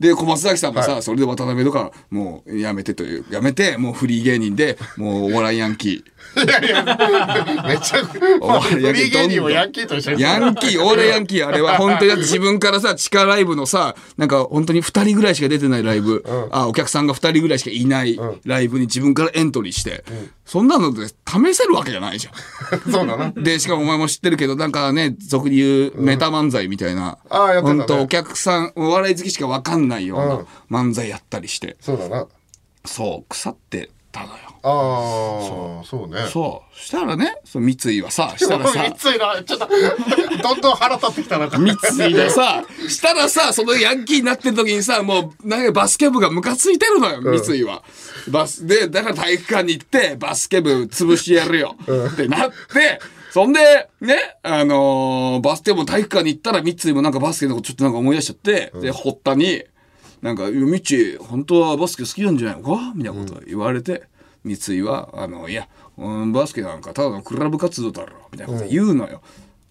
[0.00, 8.02] で小松崎さんもさ、それで渡辺とかもうやめてというやめてもうフリー芸人でもうお笑いヤンキいやいや、めっちゃ、
[8.40, 10.22] まあフリー芸人もヤンキーと一緒ーに。
[10.22, 20.04] ヤンキーお笑いヤンキーあれは本当に自分からさ地下ライブのさなんか本当に2人ぐらいしか出てないライブ、あお客さんが2人ぐらいしかいないライブに自分からエントリーして、
[20.44, 22.34] そんなので試せるわけじゃないじゃん。
[22.90, 23.32] そうだな。
[23.34, 32.26] で、しかもお前も知ってるけど、なんかね、俗に言うメタ漫才みたいな、あーやってたね本当お客さん、お笑い好きしかわかんないよううんな漫才やったりして、そうだな。
[32.84, 34.51] そう、腐ってたのよ。
[34.64, 36.26] ああ、そうね。
[36.32, 36.78] そう。
[36.78, 39.68] したらね、その三井はさ、 したらさ、三井な、ちょっと、
[40.42, 41.48] どんどん腹立ってきたな。
[41.50, 41.70] 三
[42.10, 47.82] 井でさ、したらさ、そのヤンキーになってる時にさ、もう、なんかバスケ部がムカついてるのよ、三井は。
[48.28, 51.76] バス、で、だから体育館に行って、バスケ部潰してやるよ、
[52.12, 53.00] ってなって、
[53.32, 59.64] そんで、ね、あのーバスケ部の体育館に行ったら、三井もなんかバスケのことちょっとなんか思い出しちゃって、で、堀田に、
[60.20, 62.92] なんか、いや三井、本当はバスケ好きなんじゃないのか？
[62.94, 64.02] みたいなこと言われて、
[64.44, 69.22] 三井は、あの、いや、バスケなんかただのクラブ活動だろ、みたいなこと言うのよ。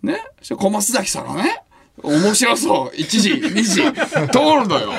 [0.02, 0.18] ね？
[0.40, 1.64] そし小松崎さんがね、
[2.04, 2.96] 面白そう。
[2.96, 4.92] 1時、2時、通るのよ。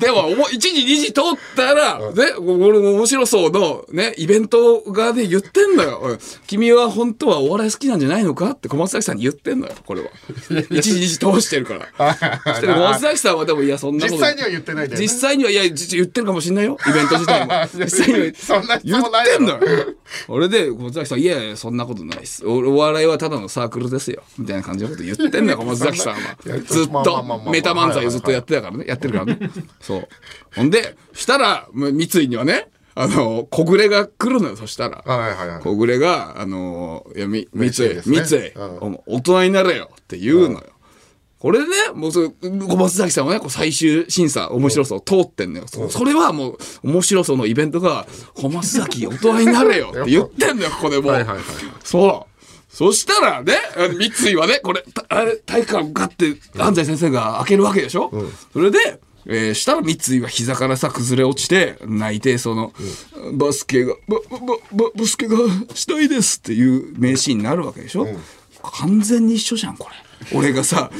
[0.00, 1.24] でも、おも1時、2時通っ
[1.56, 6.00] たら、ね、俺も面白そうの、ね、イベント側で言ってんのよ。
[6.04, 8.50] うん君は本当はお笑い好きなんじゃないのか？
[8.50, 10.08] って小松崎さんに言ってんのよ、これは。
[10.50, 12.14] 1時、2時通してるから。
[12.44, 14.16] そして小松崎さんはでも、いや、そんなこと。
[14.16, 16.76] 実際には言ってないんだよね実際には、いや、実言ってるかもしんないよ。
[16.88, 17.52] イベント自体も。
[17.84, 18.32] 実際には。
[18.34, 19.60] そんな質言ってんのよ。
[20.28, 22.46] 俺で、小松崎さん、いやいや、そんなことないっす。
[22.46, 24.22] おお笑いはただのサークルですよ。
[24.38, 26.36] みたいな感じのこと言ってんのよ、小 松崎さんは。
[26.66, 28.84] ずっと、メタ漫才をずっとやってたからね。
[28.86, 29.38] やってるからね。
[29.80, 30.08] そう。
[30.54, 35.02] ほんで、したら、三井にはね、あの、小暮が来るのよ、そしたら。
[35.06, 35.62] はいはいはい。
[35.62, 40.64] 小暮が、あのいや、み、三井、ね三井、うん大人になれよって言うのよ。
[41.38, 45.66] これでね、もうそれ、小松崎さんはね、こう最終審査、面白そう、通ってんのよ。
[45.68, 51.12] そそれはもう、面白そうのイベントが、小松崎、大人になれよって 言ってんのよ、ここでもう。
[51.12, 51.44] はいはいはい
[51.84, 52.74] そう。
[52.74, 53.56] そしたらね、
[53.96, 58.10] 三井はね、これ、たあれ、体育館向かって、安西先生が開けるわけでしょ、
[58.52, 62.72] それで、えーしたら三井は膝からさ、崩れ落ちて、泣いて、その、
[63.34, 64.38] バスケが、バ、バ、
[64.72, 65.36] バ、バスケが
[65.74, 68.08] したいですっていう名シーンになるわけでしょ、
[68.80, 70.07] 完全に一緒じゃん、これ。
[70.34, 70.90] 俺がさ、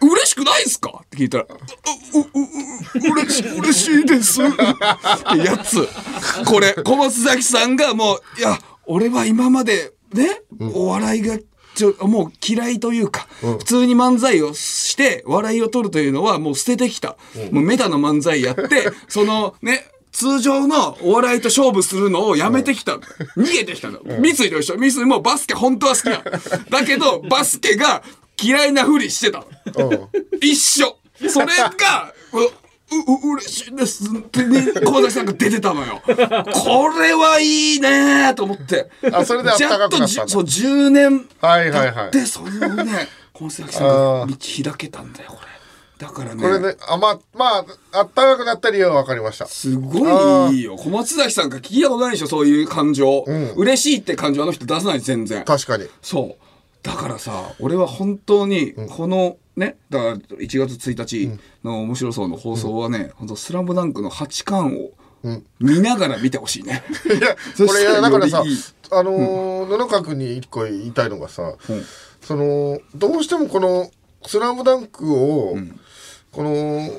[0.00, 1.00] 嬉しくないっすか？
[1.04, 4.42] って聞いたら、う、う、う、う、嬉しい、嬉しいです。
[4.42, 5.88] ってやつ。
[6.46, 10.42] これ、小松崎さんがもう、いや、俺は今まで、ね、
[10.74, 11.38] お笑いが、
[11.74, 17.16] ちょ、もう嫌いというか、普通に漫才をして、笑いを取るというのはもう捨ててきた。
[17.50, 23.00] もうメタの漫才やって、 そのね、通常のお笑いと勝負するのをやめてきたの。
[23.38, 24.00] 逃げてきたの。
[24.04, 24.76] 三井と一緒。
[24.76, 26.24] 三井もバスケ本当は好きなの。
[26.68, 28.02] だけど、バスケが
[28.42, 29.88] 嫌いなふりしてたの。
[29.88, 30.08] うん
[30.40, 30.96] 一緒。
[31.28, 36.02] それが、う、う、う嬉しいですってね、小崎さんが出てたのよ。
[36.04, 38.90] これはいいねーと思って。
[39.12, 42.10] あそれであったかくなったんだじゃっとじそう、10年はいはいはい。
[42.10, 45.52] で、それをね、小崎さんが道開けたんだよ、これ。
[45.98, 46.42] だからね。
[46.42, 49.46] これね、あ、まあ、まあ、あったかくなった理由は分かりました。
[49.46, 50.76] すごいいいよ。
[50.76, 53.24] 小松崎さんが聞いたことないでしょ、そういう感情。
[53.28, 55.44] ん嬉しいって感情あの人出さない、全然。
[55.44, 55.86] 確かに。
[56.02, 56.44] そう。
[56.82, 64.90] だからさ、俺は本当に、このね、だから1月1日の面白そうの放送はね、本当スラムダンクの8巻を
[65.60, 66.82] 見ながら見てほしいね。
[67.06, 68.42] いや、これ、 だからさ
[68.90, 71.84] あのー、野々川君に一個言いたいのがさ、うん。
[72.20, 73.90] その、どうしてもこの、
[74.26, 75.56] スラムダンクを、
[76.30, 76.90] この、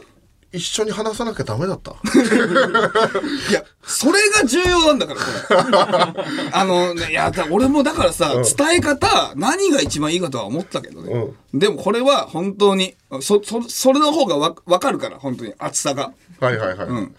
[0.54, 1.92] 一緒に話さなきゃダメだった。
[3.50, 6.24] いや、それが重要なんだから、これ。
[6.54, 11.28] あのね、いや、だ俺もだからさ、伝え方、何が一番いいかとは思ったけどね。
[11.56, 16.12] でもこれは本当に、そ、そ、それの方がわわかるから、本当に、厚さが。
[16.40, 16.88] はいはいはい。
[16.88, 17.16] ん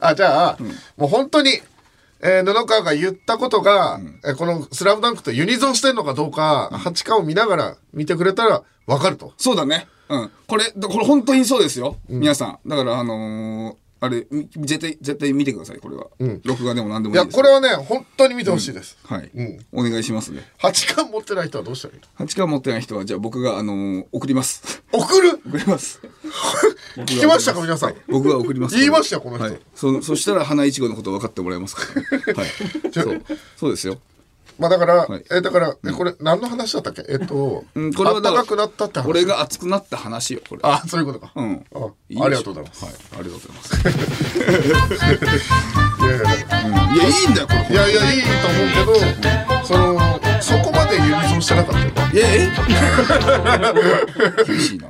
[0.00, 0.58] あ、じゃあ、
[0.96, 1.62] もう本当に、
[2.22, 9.32] えー、布川が言ったことが、えーこのスラムダンクとユニゾンしてんのかどうか、八巻を見ながら見てくれたら分かると。
[9.36, 9.88] そうだね。
[10.08, 10.30] うん。
[10.46, 11.96] これ、これ本当にそうですよ。
[12.08, 12.68] 皆さん。
[12.68, 16.08] だから、あのーあれ、み絶対、絶対見てください、これは。
[16.42, 17.36] 録画でも何でもいや、いいです。
[17.36, 18.98] これはね、本当に見てほしいです。
[19.04, 20.42] はい、うんお願いしますね。
[20.58, 24.82] 八巻持ってない人はどうしたらいいの？8巻持ってない人は、じゃあ僕が、あのー送ります。
[24.92, 25.40] 送る？
[25.46, 26.00] 送ります。
[27.06, 27.94] 聞きましたか皆さん？
[28.08, 28.74] 僕が送ります。
[28.76, 29.60] 言いましたよこの人はい。
[29.76, 31.82] そ、そしたら、花いちごのこと分かってもらえますか
[32.26, 32.50] ら、はい。
[32.92, 33.22] そう。
[33.56, 33.98] そうですよ。
[34.62, 37.04] まあだから、はいえーだから、えこれ何の話だったっけ？
[37.08, 39.08] えっと、うん、これはだ暖かくなったって話。
[39.08, 40.60] 俺が熱くなった話よ、これ。
[40.62, 41.32] あ、そういうことか。
[41.34, 41.64] うん。
[41.74, 42.84] あいいありがとうございます。
[42.84, 42.94] はい。
[42.94, 43.72] ありがとうございます。
[46.02, 46.34] いやいやいや
[46.94, 47.58] いや、いいんだよ、これ。
[47.70, 49.98] いやいや、いいと思うけど、その、
[50.40, 51.90] そこまでユニゾンしてなかったよ。
[52.12, 52.50] いや、え？
[54.46, 54.88] 厳しいな。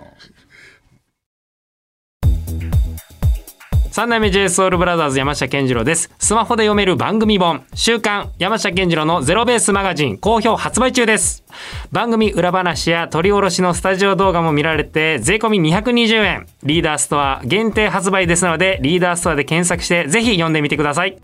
[3.92, 6.10] 三代目 j s o u l b r o t h e r s 山下健二郎です。
[6.18, 7.62] スマホで読める番組本。
[7.74, 10.16] 週刊山下健二郎のゼロベースマガジン。
[10.16, 11.44] 好評発売中です。
[11.90, 16.46] 番組裏話や取り下ろしのスタジオ動画も見られて税込み220円。
[16.62, 21.18] リーダーストア限定発売ですのでリーダーストアで検索してぜひ読んでみてください。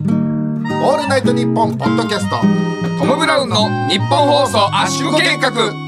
[0.00, 2.36] オールナイトニッポンポッドキャスト。
[2.98, 5.85] トム・ブラウンの日本放送圧縮計画。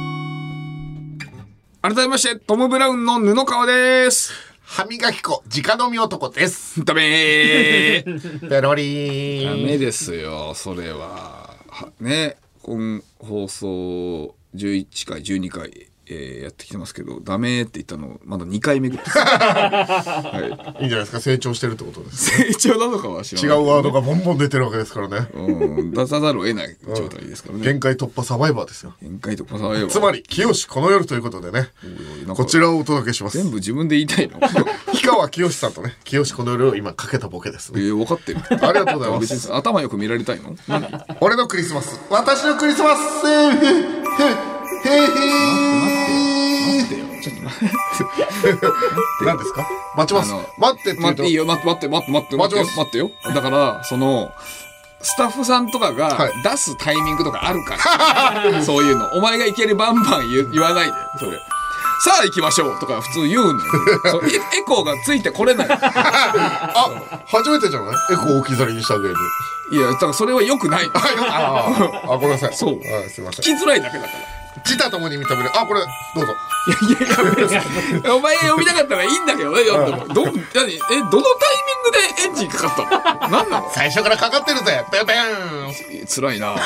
[1.80, 4.32] 改めましてトム・ブラウンの布川です。
[4.62, 6.84] 歯磨き粉直飲み男です。
[6.84, 8.40] ダメー。
[8.50, 11.54] ペロリダーメですよそれは。
[11.68, 20.84] はね今放送11回12回、えーやってきてますけどダメって言ったのまだ2回目ぐらいです、 はい。
[20.84, 22.30] いんじゃないですか成長してるってことです。
[22.30, 23.58] 成長なのかは知らない。
[23.58, 25.28] 違うワードがボンボン出てるわけですからね。
[25.34, 27.64] うん、出さざるを得ない状態ですからね。
[27.64, 28.94] 限界突破サバイバーですよ。
[29.02, 31.68] 限界とかさえばつまり清この夜ということでね。
[32.34, 33.38] こちらをお届けします。
[33.38, 34.38] 全部自分で言いたいの？
[34.92, 38.40] 氷川きよしさんとね清この夜を今かけたボケですえねー、分かってる。
[38.50, 39.54] ありがとうございます。
[39.54, 40.56] 頭よく見られたいの？
[41.20, 42.00] 俺のクリスマス。
[42.10, 45.08] 私のクリスマスへへへへ
[46.78, 47.06] 待ってよ。
[47.22, 49.24] ちょっと待って。
[49.24, 49.66] 何ですか？
[49.96, 53.34] 待ちます待ってって言うと待っていいよ、待って待って待って待って待ってよ待ってよ。
[53.34, 54.30] だから、その、
[55.00, 57.76] スタッフさんとかがはい出すタイミングとかあるか
[58.54, 58.62] ら。
[58.62, 59.06] そういうの。
[59.14, 60.92] お前がいけるバンバン言う言わないで。
[61.18, 61.38] それ。
[62.04, 63.70] さあ行きましょうとか普通言うのよ。
[64.06, 65.66] そうエエコーがついてこれない。
[65.70, 66.90] あ
[67.26, 67.94] 初めてじゃない？
[68.12, 69.14] エコー置き去りにしてあげる
[69.72, 70.88] いや、だからそれは良くない。
[70.94, 74.38] あよああごめんなさいそうはいすいません聞きづらいだけだから。
[74.64, 75.50] 自他ともに認める。
[75.54, 75.80] あこれ
[76.14, 76.34] どうぞ。
[76.68, 79.92] いやいやお前が読みたかったらいいんだけどね、読んで。
[79.92, 80.06] も。
[80.14, 80.34] ど、何？
[80.34, 81.18] え、どのタイミ
[81.78, 83.70] ングでエンジンかかったの何なの？
[83.72, 84.84] 最初からかかってるぜ。
[84.90, 86.06] ペンペン。
[86.06, 86.56] 辛いな。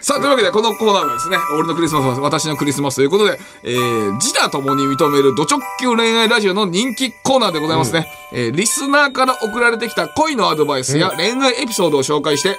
[0.00, 8.06] さあ、というわけで、このコーナーはですね、俺のクリスマスは私のクリスマスということで、えー、自他ともに認めるド直球恋愛ラジオの人気コーナーでございますね。
[8.32, 12.58] えー、リスナーから送られてきた恋のアドバイスや恋愛エピソードを紹介して、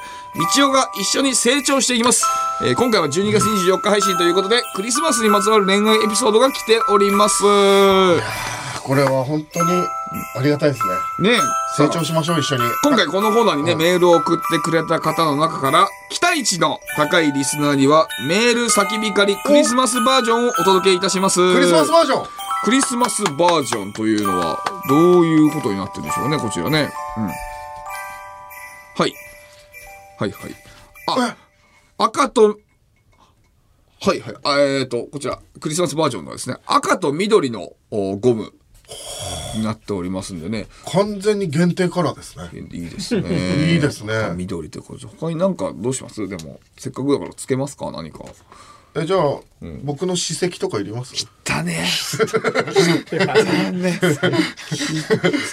[0.55, 2.25] 道夫が一緒に成長していきます。
[2.63, 7.43] えー、今回は12月24日配信ということで、クリスマスにまつわる恋愛エピソードが来ております。
[8.83, 9.83] これは本当に
[10.37, 10.81] ありがたいです
[11.19, 11.39] ねね
[11.75, 21.39] 成長しましょう一緒に今回このコーナーにね、メールを送ってくれた方の中から、期待値の高いリスナーには、メール先光クリスマスバージョンをお届けいたします。
[21.53, 22.27] クリスマスバージョン？
[22.63, 26.89] クリスマスバージョンというのは、どういうことになってるんでしょうね、こちらね。
[27.17, 27.25] うん。
[27.25, 27.35] はい。
[28.97, 29.11] はい
[30.19, 30.31] はい。
[31.07, 31.35] あ、
[31.97, 32.57] 赤と、
[33.99, 34.35] はいはい。
[34.43, 38.53] あえっ、と、こちら、クリスマスバージョンのですね、赤と緑のおゴム
[39.55, 40.67] になっておりますんでね。
[40.91, 43.29] 完全に限定カラーですねいいですね。
[43.73, 46.27] いいですね赤緑ということで他になんかどうします？
[46.27, 47.91] でも、せっかくだからつけますか？
[47.91, 48.19] 何か。
[48.99, 49.39] えじゃあ、
[49.83, 51.27] 僕の史跡とかいります？
[51.43, 51.87] だね。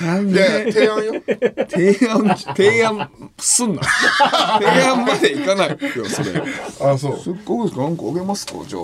[0.01, 0.73] 残念。
[0.73, 1.13] 提案よ
[1.69, 3.83] 提案、提案すんな。
[4.61, 6.43] 提案までいかないよ、それ。
[6.81, 8.55] あそうせっかくですかなんかあげますか？
[8.67, 8.83] じゃあ。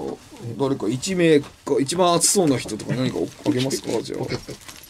[0.58, 1.46] 誰か1名か、
[1.80, 3.88] 一番熱そうな人とか何かあげますか？
[4.02, 4.26] じゃあ。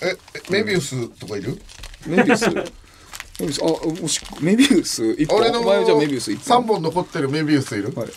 [0.03, 1.61] ええメビウスとかいる？
[2.07, 2.49] メビウス。
[2.51, 3.67] メビウス、あ、
[4.03, 5.39] もし、メビウス一本。
[5.39, 6.63] 俺のお前じゃあメビウス一本。
[6.63, 8.09] 3本残ってるメビウスいる、はい。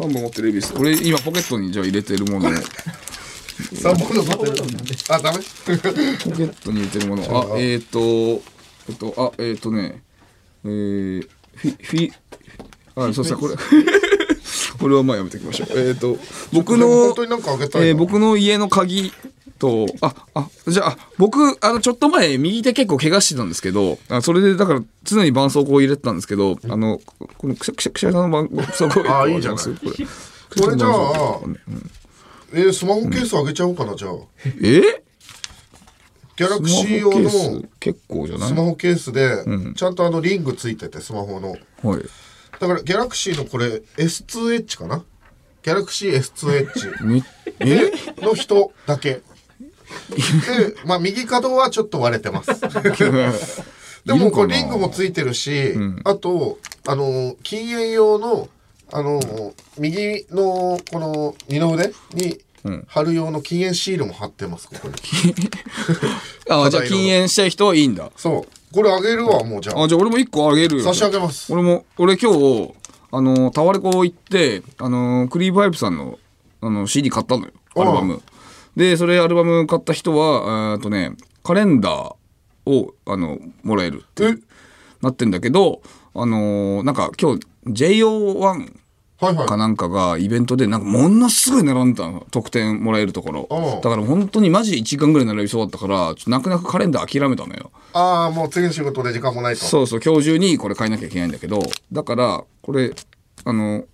[0.00, 0.74] 3本持ってるエビス。
[0.78, 2.52] 俺今ポケットにじゃあ入れてるものを。
[3.60, 4.64] 3本残ってる
[5.10, 5.38] あダメ？
[5.38, 7.22] ポケットに入れてるもの。
[7.54, 8.42] あ、えっ、ー、と、
[8.88, 10.02] えっと、あ、えっ、ー、とね、
[10.64, 12.12] えー、フィ、フィ、
[12.96, 13.54] あ、そうさ、これ。
[14.80, 15.68] これはまあやめておきましょう。
[15.72, 16.18] えっ、ー、と、
[16.54, 19.12] 僕のえー僕の家の鍵
[19.60, 26.98] と、あ、あ、じゃあ、僕、あの、ちょっと前、右手結構怪我してたんですけど、あそれで、だから、常に絆創膏を入れてたんですけど、あの、
[27.38, 29.64] このくしゃくしゃくしゃの絆創膏あいいじゃない。
[29.64, 29.80] これ。
[30.64, 31.56] これじゃあうん。
[32.52, 34.12] えースマホケースあげちゃおうかなじゃあ。
[34.60, 34.80] え？
[36.36, 38.48] ギャラクシー用スの結構じゃない？
[38.48, 39.44] スマホケースで、
[39.76, 41.50] ちゃんとあのリングついててスマホの。
[41.82, 42.02] はい。
[42.58, 45.04] だからギャラクシーのこれ S2H かな？
[45.62, 47.22] ギャラクシー S2H め
[47.60, 47.92] え？
[48.22, 49.20] の人だけ
[50.10, 52.50] でまあ右角はちょっと割れてます。
[54.04, 55.74] でもこれリングもついてるし、
[56.04, 58.48] あとあの禁煙用の
[58.92, 59.20] あの
[59.78, 62.40] 右のこの二の腕に
[62.88, 64.94] 貼る用の禁煙シールも貼ってますここに。
[66.50, 68.10] あじゃあ禁煙したい人はいいんだ。
[68.16, 68.74] そう。
[68.74, 69.84] これあげるわもうじゃあ。
[69.84, 70.84] あじゃあ俺も一個あげるよ。
[70.84, 71.52] 差し上げます。
[71.52, 72.72] 俺も、俺今日、
[73.10, 76.18] あの、タワレコ行って、あの、クリープハイプさんの、
[76.60, 77.52] あの、CD 買ったのよ。
[77.76, 78.22] アルバム。
[78.76, 84.36] で、それアルバム買った人は、えーっとね、カレンダーを、あの、もらえるって
[85.02, 85.82] なってんだけど、
[86.14, 88.72] あのーなんか今日 JO1
[89.20, 89.46] はいはい。
[89.46, 92.26] かなんかがイベントでなんかものすごい並んでたの。
[92.30, 93.46] 特典もらえるところ。
[93.50, 97.70] うんだから本当にマジで1時間ぐらい並びそうだったからちょっと泣く泣くカレンダー諦めたのよ。
[97.92, 99.60] ああもう次の仕事で時間もないと。
[99.64, 102.92] そうそう今日中にこれ買いなきゃいけないんだけどだからこれ
[103.44, 103.84] あの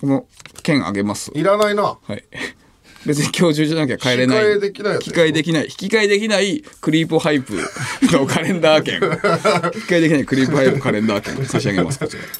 [0.00, 0.26] この
[0.62, 1.30] 券あげます。
[1.34, 1.82] いらないな。
[1.82, 2.24] はい。
[3.06, 4.52] 別に今日中じゃなきゃ帰れない。
[4.54, 5.64] 引き換えできない引き換えできない。
[5.64, 7.54] 引き換えできないクリープハイプ
[8.12, 8.94] のカレンダー券。
[8.96, 11.98] 引き換えできないクリープハイプカレンダー券差し上げます。
[11.98, 12.22] こちら。
[12.22, 12.30] はい。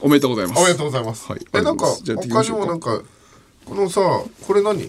[0.00, 0.60] おめでとうございます。
[0.60, 3.02] おめでとうございます、はいえなんかじゃあ他にもなんか
[3.64, 4.00] このさ
[4.46, 4.82] これ何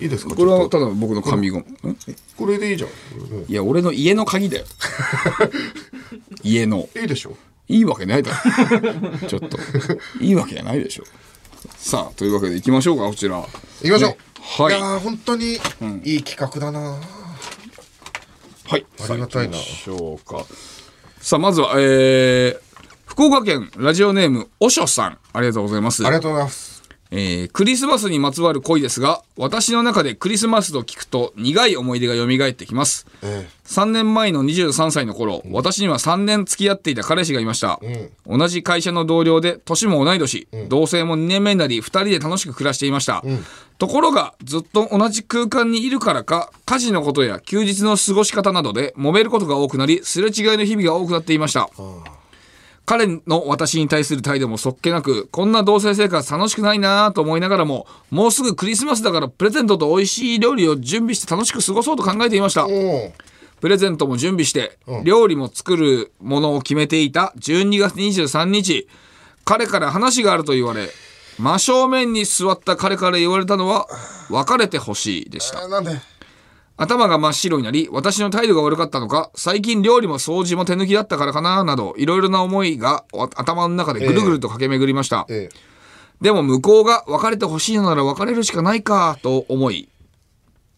[0.00, 1.96] いいですかこれはただ僕の紙ゴム。
[2.36, 2.90] これでいいじゃん
[3.48, 4.64] いや、俺の家の鍵だよ。
[6.42, 6.88] 家の。
[6.96, 7.36] いいでしょ
[7.68, 9.28] いいわけないだろ。
[9.28, 9.56] ちょっと。
[10.20, 11.04] いいわけじゃないでしょ。
[11.76, 13.36] さあ、というわけで行きましょうか、こちら。
[13.36, 13.46] 行
[13.82, 14.18] きましょう、ね
[14.56, 15.54] はいいやー本当に
[16.04, 17.00] いい企画だな、
[18.68, 18.86] はい。
[19.08, 20.44] ありがたいなしょうか。
[21.20, 22.60] さあ、まずは、えー、
[23.06, 25.18] 福岡県ラジオネーム、おしょさん。
[25.32, 26.04] ありがとうございます。
[26.06, 26.73] ありがとうございます
[27.16, 33.06] えークリスマスにまつわる恋ですが、私の中でクリスマスと聞くと苦い思い出が蘇ってきます。
[33.22, 37.78] え3年前の23歳の頃、私には3年付き合っていた彼氏がいました。
[38.26, 43.22] 同じ会社の同僚で、年も同い年、同棲も2年目になり、2人で楽しく暮らしていました。
[43.78, 51.70] ところが、ずっと同じ空間にいるからか、家事のことや休日の過ごし方などで揉めることが多くなり、すれ違いの日々が多くなっていました。
[52.86, 62.66] 彼の私に対する態度もそっけなく、こんな同棲生活楽しくないなぁと思いながらも、もうすぐクリスマスだからプレゼントと美味しい料理を準備して楽しく過ごそうと考えていました。
[63.60, 68.86] プレゼントも準備して、料理も作るものを決めていた12月23日、
[69.46, 70.90] 彼から話があると言われ、
[71.38, 73.88] 真正面に座った彼から言われたのは、
[74.28, 75.60] 別れてほしいでした。
[76.76, 85.26] 頭が真っ白になり、私の態度が悪かったのか、最近料理も掃除も手抜きだったからかな、など、いろいろな思いがお頭の中でぐるぐると駆け巡りました。
[85.28, 85.48] え
[86.20, 89.88] でも向こうが別れてほしいのなら別れるしかないか、と思い、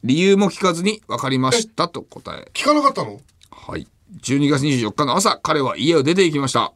[0.04, 2.50] 理由も聞かずに別りましたと答え。
[2.52, 3.20] 聞かなかったの？
[3.50, 3.86] はい。
[4.22, 6.72] 12月24日の朝、彼は家を出て行きました。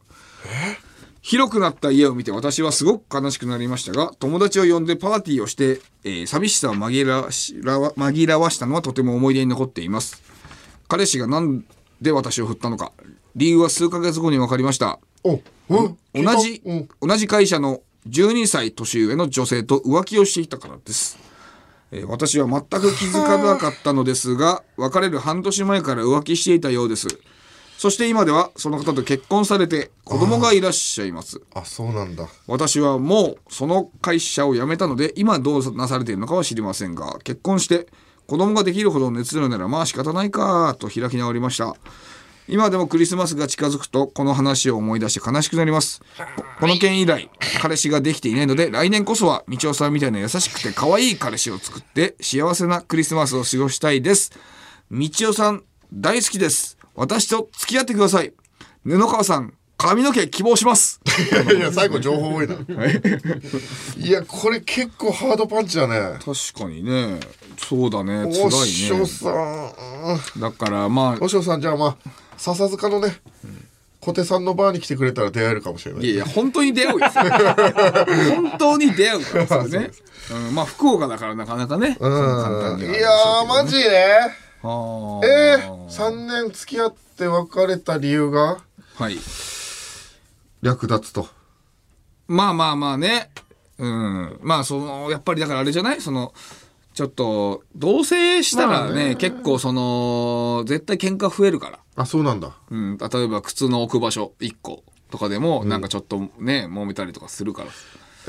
[1.21, 10.21] 広くなった家を見て私はすごく悲しくなりましたが、友達を呼んでパーティーをして、えー寂しさを紛らわしらわ紛らわしたのはとても思い出に残っています。
[10.87, 11.63] 彼氏がなん
[12.01, 12.91] で私を振ったのか、
[13.35, 14.99] 理由は数ヶ月後に分かりました。
[16.13, 21.19] 同じ、うん同じ会社の12歳年上の女性と浮気をしていたからです。
[21.91, 27.07] えー私は全く気づかなかったのですが、別れる半年前から浮気していたようです。
[27.81, 31.41] そして今ではその方と結婚されて子供がいらっしゃいます。
[31.55, 32.27] あそうなんだ。
[32.45, 37.87] 私はもうその会社を辞めたので今どうなされているのかは知りませんが結婚して
[38.27, 41.75] 子供ができるほど熱量ならまあ仕方ないかと開き直りました。
[42.47, 46.03] 今でもクリスマスが近づくとこの話を思い出して悲しくなります。
[46.59, 47.31] この件以来
[47.63, 54.31] 彼氏ができていないので来年こそは道夫さんみたいな優しくて可愛い彼氏を作って幸せなクリスマスを過ごしたいです。
[54.91, 58.31] 道夫さん大好きです私と付き合ってください。
[58.83, 61.01] 布川さん髪の毛希望します。
[61.51, 62.53] いや最後情報多いな。
[63.97, 66.19] いやこれ結構ハードパンチだね。
[66.23, 67.19] 確かにね。
[67.57, 68.31] そうだね。
[68.31, 69.31] 辛おしょいねさ
[70.37, 70.41] ん。
[70.41, 73.19] だからまあおしょさんじゃあまあ笹塚のね
[73.99, 76.05] 小手さんのバーに来てくれたら出会えるかもしれない。
[76.05, 77.09] いやいや本当に出会うよ。
[78.35, 79.89] 本当に出会うからそれね。
[80.31, 83.89] うん、まあ福岡だからなかなかね、その簡単にはいやーマジで？
[83.89, 88.63] あーえー、3年付き合って別れた理由が？
[88.95, 89.17] はい。
[90.61, 91.27] 略奪と。
[92.27, 93.31] まあまあまあね。
[93.79, 94.39] うん。
[94.41, 96.01] まあそのやっぱりだからあれじゃない？
[96.01, 96.33] その
[96.93, 101.79] ちょっと同棲したらね,、結構その絶対喧嘩増えるから。
[101.95, 102.55] あそうなんだ。
[102.69, 107.69] うん、例えば靴の置く場所1個とかでもなんかちょっとね、揉めたりとかするから。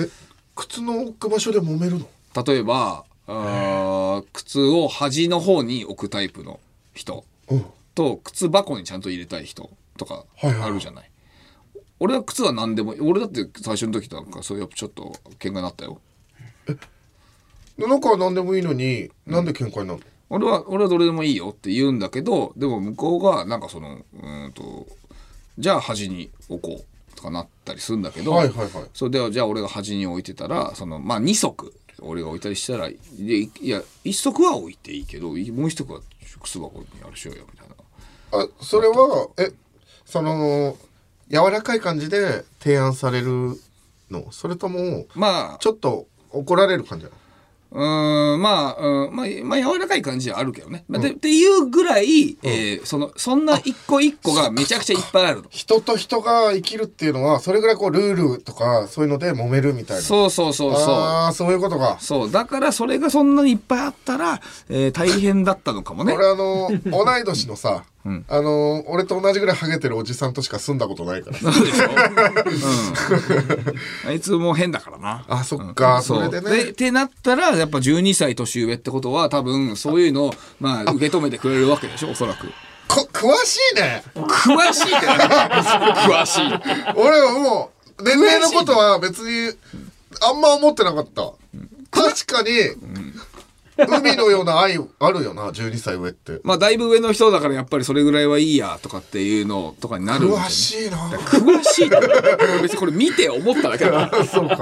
[0.01, 0.09] え
[0.55, 2.07] 靴の置く場所で揉めるの？
[2.45, 6.61] 例えばあー靴を端の方に置くタイプの
[6.95, 7.25] 人。
[7.51, 7.65] うん
[7.95, 9.69] と靴箱にちゃんと入れたい人
[9.99, 10.63] とかはいはい。
[10.63, 11.11] あるじゃない。
[12.01, 16.01] 俺は靴は何でも俺だって最初の時なんかそういうちょっと喧嘩になったよ。
[17.77, 20.01] なんかは何でもいいのに、なんで喧嘩になるの？
[20.31, 24.87] 俺は俺はどれでもいいよって言うんだけどでも向こうがなんかそのうーんと
[25.59, 28.71] じゃあ端に置こうとかなったりするんだけど、はいはいはい。
[28.95, 31.75] それではじゃあ俺が端に置いてたらそのまあ2足
[32.05, 36.01] 俺が置いたりしたらいやいや1足は置いていいけどいもう1足は
[36.43, 37.75] 靴箱にあれしようよみたいな。
[38.33, 39.53] あそれはえ
[40.05, 40.77] その
[41.31, 43.57] 柔らかい感じで提案される
[44.11, 44.31] の？
[44.33, 47.17] それともまあちょっと怒られる感じなの？
[47.75, 50.85] うーん、まあ、うん、まあ、まあ、柔らかい感じはあるけどね。
[50.89, 55.49] まあでっていうぐらい、えーその、そんな一個一個がめちゃくちゃいっぱいあるの。
[55.51, 60.95] 人と人が生きるっていうのはそれぐらいこうルールとかそういうので揉めるみたいなそうそうそうそう。
[60.95, 62.31] ああそういうことかそう。
[62.31, 66.13] だから、それがそんなにいっぱいあったら、えー大変だったのかもね。
[66.13, 71.39] 俺あの同い年のさ、あの俺と同じぐらいハゲてるおじさんとしか住んだことないから。
[71.39, 71.93] そうでしょ、う
[74.07, 75.25] ん、 あいつも変だからな。
[75.29, 76.65] あそっか、そうそれでね。
[76.65, 82.49] でってなったらやっぱ12歳年上ってことは多分そういうのをまあ受け止めてくれるわけでしょおそらく。
[82.89, 84.03] こ詳しいね。
[84.17, 85.07] 詳しいって。
[85.07, 85.19] 何
[86.11, 86.43] 詳しい。
[86.97, 89.55] 俺はもう年齢のことは別に
[90.21, 91.33] あんま思ってなかった。
[91.93, 92.51] 確かに
[93.77, 96.41] 海のような愛あるよな12歳上って。
[96.45, 100.47] まあだいぶ上の人だからやっぱりそれぐらいはいいやとかっていうのとかになるんじゃない？
[100.47, 100.99] 詳しいな。
[101.09, 101.99] 詳しいって
[102.63, 104.11] 別にこれ見て思っただけだ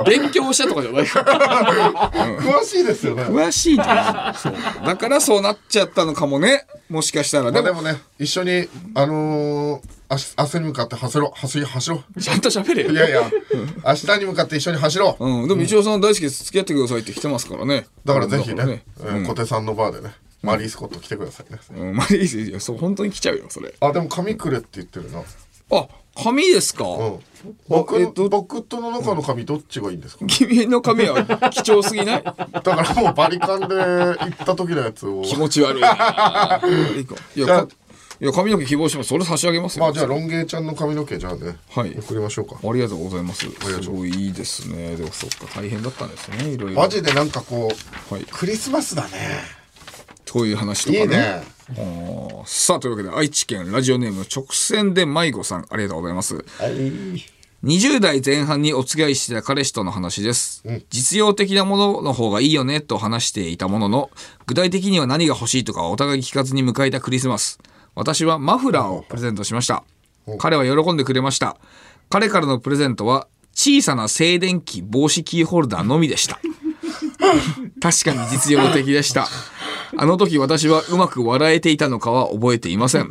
[0.07, 2.11] 勉強したとかじゃないから。
[2.41, 3.23] 詳しいですよね。
[3.25, 3.81] 詳しいそ
[4.51, 4.55] う。
[4.87, 6.67] だからそうなっちゃったのかもね。
[6.89, 7.51] もしかしたら。
[7.53, 9.81] でもまあでもね一緒にあのー、
[10.11, 11.39] 明日に向かって走ろう。
[11.39, 12.91] 走り走ろちゃんと喋れよ。
[12.91, 13.31] ういやいや。
[13.87, 15.25] 明日に向かって一緒に走ろう。
[15.25, 16.45] うん、でも一応さん大好きです。
[16.45, 17.87] 付き合ってくださいって来てますからね。
[18.05, 19.27] だからぜひだねうん。
[19.27, 21.61] 小手さんのバーでねマリースコット来てくださいね。
[21.77, 23.73] うん、まあいいですよそう本当に来ちゃうよそれ。
[23.81, 25.21] あでも髪くれって言ってるな。
[25.73, 25.87] あ
[26.17, 27.21] 髪ですか、うん。
[27.69, 30.27] 僕えっと僕との中の髪どっちがいいんですか？
[30.27, 32.23] 君の髪は貴重すぎない？
[32.25, 35.23] だからもうバリカンで行った時のやつを。
[35.23, 36.61] 気持ち悪いな。
[36.97, 37.69] いいかいや
[38.21, 39.09] いや髪の毛希望します。
[39.09, 39.85] それ差し上げますよ。
[39.85, 41.97] まあじゃあロン毛ちゃんの髪の毛じゃあね、はい。
[41.99, 42.57] 送りましょうか。
[42.63, 43.51] ありがとうございます。
[43.51, 44.95] すごいいいですね。
[44.97, 46.81] でもそっか大変だったんですねいろいろ。
[46.83, 47.71] マジでなんかこ
[48.11, 48.25] う、はい。
[48.31, 49.11] クリスマスだね。
[50.31, 51.03] こういう話とかね。
[51.03, 51.43] いいね。
[52.45, 56.35] さあというわけで愛知県ラジオネーム直線で迷子さんありがとうございます。
[56.35, 57.41] はい。
[57.63, 64.11] 20代前半にお付き合いしてた彼氏との話です、実用的なものの方がいいよねと話していたものの
[64.47, 67.59] 具体的には何が欲しいとかはお互い聞かずに迎えたクリスマス
[67.95, 69.85] 私はマフラーをプレゼントしました。
[70.39, 71.57] 彼は喜んでくれました。
[72.09, 76.39] 彼からのプレゼントは小さな静電気防止キーホルダーのみでした。
[77.81, 79.29] 確かに実用的でした。
[79.97, 83.09] あの時私はうまく笑えていたのかは覚えていません。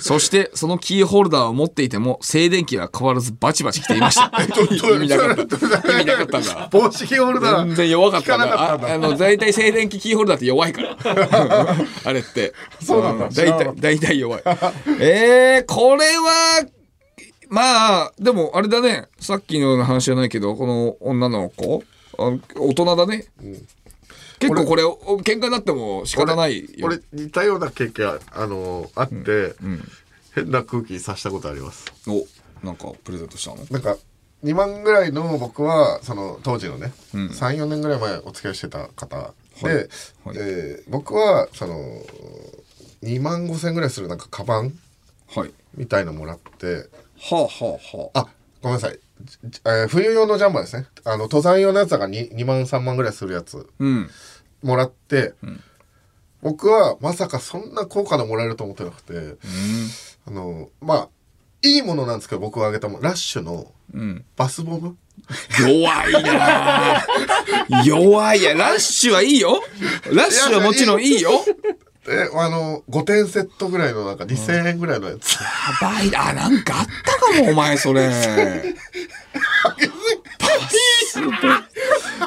[0.00, 4.30] そしてそのキーホルダーを持っていても静電気は変わらずバチバチ来ていました。
[4.94, 5.92] 意味なかった。
[5.92, 6.68] 意味なかったんだ。
[6.70, 8.72] 帽子キーホルダー全然弱かったんだだ。
[8.74, 10.96] ああの、大体静電気キーホルダーって弱いから。
[12.04, 12.52] あれって。
[12.82, 14.42] そうなんだ大体、大体弱い。
[15.00, 16.66] えー、これは、
[17.48, 19.06] まあ、でもあれだね。
[19.18, 21.82] さっきのような話じゃないけど、この女の子、
[22.18, 23.26] あ大人だね。
[24.40, 26.86] 結構これ、お喧嘩になっても仕方ないよ。
[26.86, 29.54] 俺似たような経験あのあって、
[30.34, 31.92] 変な空気さしたことあります。
[32.08, 32.26] お、
[32.66, 33.64] なんかプレゼントしたの？
[33.70, 33.96] なんか
[34.42, 39.88] 2万ぐらいの僕はその当時のね、34年ぐらい前お付き合いしてた方で、はい。
[40.36, 41.76] えー僕はその
[43.02, 44.72] 2万5千ぐらいするなんかカバン
[45.34, 45.52] はい。
[45.74, 46.88] みたいのもらって
[47.20, 48.20] はあはあはあ。
[48.20, 48.26] あ
[48.62, 50.86] ごめんなさい、じえー冬用のジャンバーですね。
[51.04, 53.66] あの登山用のやつが 2, 2万3万ぐらいするやつ。
[53.78, 54.10] うん。
[54.62, 55.34] もらって、
[56.42, 59.36] 僕はまさかそんな高価なもらえると思ってなくて、
[60.26, 61.08] あのまあ
[61.62, 64.24] いいものなんですけど僕があげたものラッシュのうん。
[64.36, 64.96] バスボム？
[65.60, 67.06] 弱いなあ
[67.84, 69.60] 弱いやラッシュはいいよ。
[70.12, 71.44] ラッシュはもちろんいいよ。
[72.06, 75.40] であの5点セットぐらいのなんか2000円ぐらいのやつ、や
[75.80, 78.10] ばいあなんかあったかもお前それ。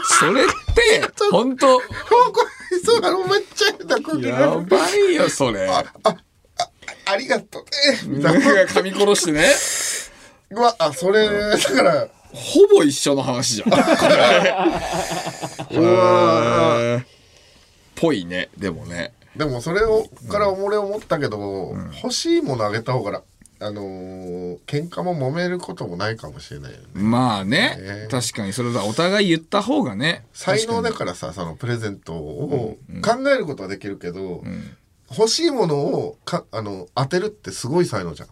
[0.03, 0.45] それ
[1.31, 1.77] 本当。
[1.77, 1.83] こ
[2.71, 5.69] れそうあのめっちゃ変な空気やがばいよそれ。
[7.05, 7.63] ありがとう
[8.07, 8.17] ね。
[8.17, 9.45] みたいな噛み殺してね。
[10.51, 12.07] うわあそれだから。
[12.33, 13.69] ほぼ一緒の話じゃん。
[13.69, 13.77] こ
[15.71, 17.03] れうわ
[17.95, 19.13] ぽいねでもね。
[19.35, 23.23] でもそれをから俺思ったけど、欲しいものあげた方が
[23.65, 26.85] あのー、喧嘩も揉めることもないかもしれないよね。
[26.93, 27.77] まあね。
[27.79, 28.07] ね。
[28.11, 30.25] 確かにそれだお互い言った方がね。
[30.33, 34.43] 才能だからさそのプレゼントを考えることはできるけど、
[35.15, 38.29] 欲しいものをかあの当てるってすごい才能じゃん。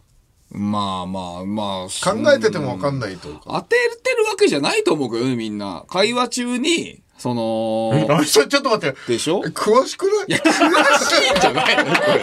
[0.54, 5.86] まあまあまあ考えてても分かんないというか、当ててるわけじゃないと思うけどねみんな。
[5.88, 8.98] 会話中にそのあちょっと待って。
[9.08, 9.42] でしょ？
[9.46, 10.26] え詳しくない？
[10.28, 12.22] いや詳しいんじゃないのこれ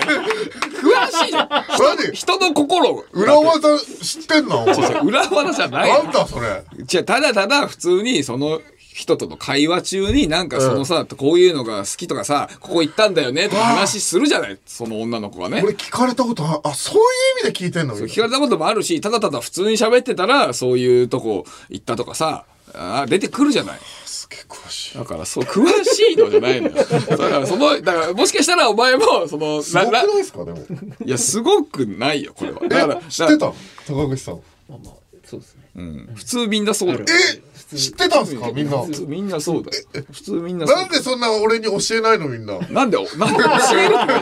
[1.06, 2.12] 詳しいじゃん何？
[2.12, 3.04] 人の心を。
[3.12, 4.64] 裏技知ってんの？
[4.64, 5.90] お前裏技じゃない。
[5.90, 6.64] あんたそれ？
[6.84, 15.60] じゃただただ普通にその人との会話中になんかそのさ、こういうのが好きとかさここ行ったんだよねとか話するじゃないその女の子がね。
[15.62, 16.98] 俺聞かれたことああそうい
[17.44, 17.94] う意味で聞いてんの？
[17.94, 22.44] 聞かれたこともあるしただただ普通に喋ってたらそういうとこ行ったとかさ
[22.74, 23.78] あ出てくるじゃない。
[24.04, 24.98] すげえ詳しい。
[24.98, 26.74] だからそう詳しいのじゃないのよ。
[26.74, 30.44] だからそのだからもしかしたらお前もそのすごくないですか？
[30.44, 30.58] でも。
[31.04, 32.60] いやすごくないよこれは。
[32.68, 33.52] だからえ知ってた？
[33.86, 34.34] 高口さん。
[34.68, 34.94] まあまあ
[35.24, 35.62] そうですね。
[35.76, 36.10] うん。
[36.14, 37.04] 普通みんなそうだよ。
[37.08, 37.42] え？
[37.76, 38.50] 知ってたんですか？
[38.50, 38.78] みんな。
[38.78, 39.84] 普通みんなそうだよ。
[40.10, 42.58] 普通みんななんでそんな俺に教えないのみんな？
[42.58, 44.14] なんでなんで教えるって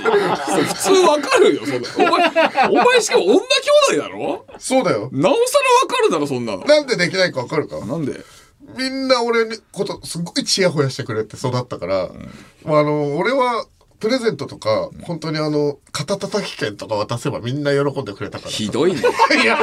[0.50, 3.40] それ普通わかるよそんなお前お前しかも女兄
[3.98, 4.46] 弟だろ？
[4.58, 5.08] そうだよ。
[5.12, 6.64] なおさらわかるだろそんなの。
[6.64, 7.78] なんでできないかわかるか？
[7.86, 8.24] なんで？
[8.76, 12.10] みんな俺のことすごいチヤホヤしてくれて育ったから、
[12.64, 13.66] まあ、あの俺は
[13.98, 19.00] プレゼントとか本当にあの肩たたき券とか渡せばみんな喜んでくれたからひどいね。
[19.42, 19.58] いや。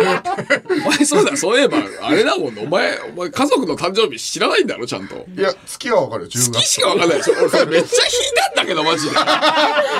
[0.86, 5.26] お前そうだそういえばあれだもんねお前お前家族の誕生日知らないんだろちゃんと。
[5.38, 7.34] いや月はわかるよ10月月しかわかんないでしょ。
[7.40, 9.16] 俺それめっちゃ引いたんだけどマジで。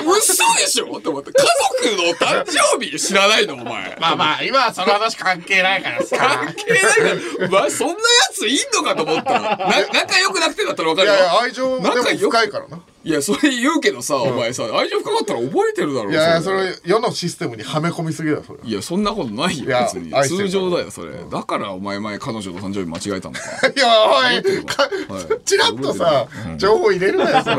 [0.06, 0.96] 嘘でしょ？
[0.98, 1.32] って思って。
[1.32, 1.44] 家
[1.88, 3.96] 族の誕生日知らないのお前。
[4.00, 6.16] まあまあ今はその話関係ないからさ。
[6.16, 7.00] 関係ないか
[7.40, 7.46] ら。
[7.46, 7.98] お前そんなや
[8.32, 9.32] ついんのかと思った。
[9.34, 9.56] らな
[9.92, 11.14] 仲良くなくてだったらわかるよ。
[11.14, 16.74] いやいや愛情でも深いからないやそれ言うけどさ、お前さ愛情深かったら覚えてるだろいやいやそれ。
[16.84, 18.60] 世のシステムにはめ込みすぎだよそれ。
[18.64, 20.10] いやそんなことないよ別に。
[20.26, 21.12] 通常だよそれ。
[21.30, 23.40] だからお前前彼女の誕生日間違えたのか。
[23.68, 26.26] いやおいチラッとさ
[26.56, 27.56] 情報入れるなよそれ。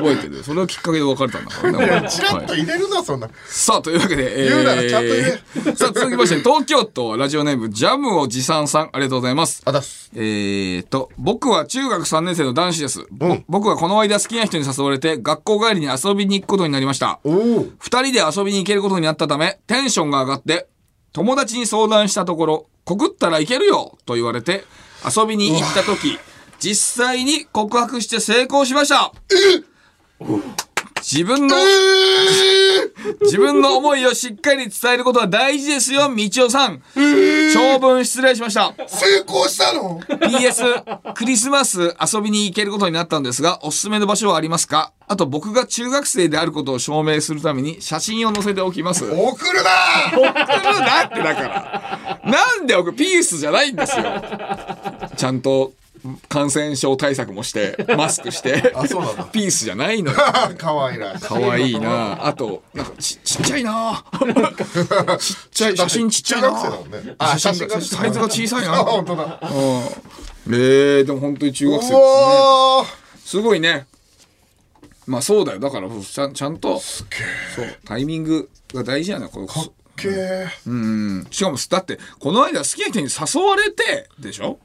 [0.00, 0.44] 覚えてる。
[0.44, 3.28] それがきっかけで別れたんだからねチラッとはい入れるなそんな。
[3.46, 5.04] さあというわけで、え言うならちゃん
[5.64, 9.62] とさあ続きまして東京都ラジオネームジャムを持参さんありがとうございます。
[9.64, 10.10] あだす。
[10.14, 13.04] えーと、僕は中学3年生の男子です。
[13.10, 17.20] ぼ僕はこの間好きな人に誘われて学校帰りに遊びに行くことになりました。
[17.24, 20.66] おお二人で遊びに行けることになったため、テンションが上がって、
[21.12, 24.64] 友達に相談したところ、告ったらいけるよと言われて、
[25.04, 26.18] 遊びに行った時、
[26.58, 29.12] 実際に告白して成功しました。
[31.02, 31.56] 自分の、
[33.20, 36.82] 自分の思いをしっかり伝えることは大事ですよ、みちおさん。
[37.52, 38.72] 長文失礼しました。
[38.86, 44.92] 成功したの？PS クリスマス遊びに行けることになったんですがおすすめの場所はありますか？
[45.06, 49.04] あと僕が中学生であることを証明するために写真を載せておきます。
[49.04, 49.70] 送る送るな
[50.80, 52.20] なってだから。
[52.24, 54.04] なんで僕ピースじゃないんですよ。
[55.16, 55.72] ちゃんと
[56.28, 59.24] 感染症対策もして マスクしてあそうなんだ。
[59.24, 60.18] ピースじゃないのよ。
[60.58, 61.24] かわいらしい。
[61.24, 64.04] かわいいなあと なんかちちっちゃいな。
[65.18, 66.50] ちっちゃい写真ちっちゃいな。
[66.50, 67.14] ね。
[67.18, 68.76] あ写真がサイズが小さいあな。
[68.78, 69.40] 本当だ。
[70.46, 72.04] えー、でも本当に中学生ですね。
[73.24, 73.86] すごいね。
[75.06, 75.58] まあそうだよ。
[75.60, 77.04] だからちゃんちゃんとそ
[77.62, 80.48] うタイミングが大事やねこれかっけー。
[80.66, 81.26] うん。
[81.30, 84.58] しかもだってこの間好きな人に誘われてでしょ？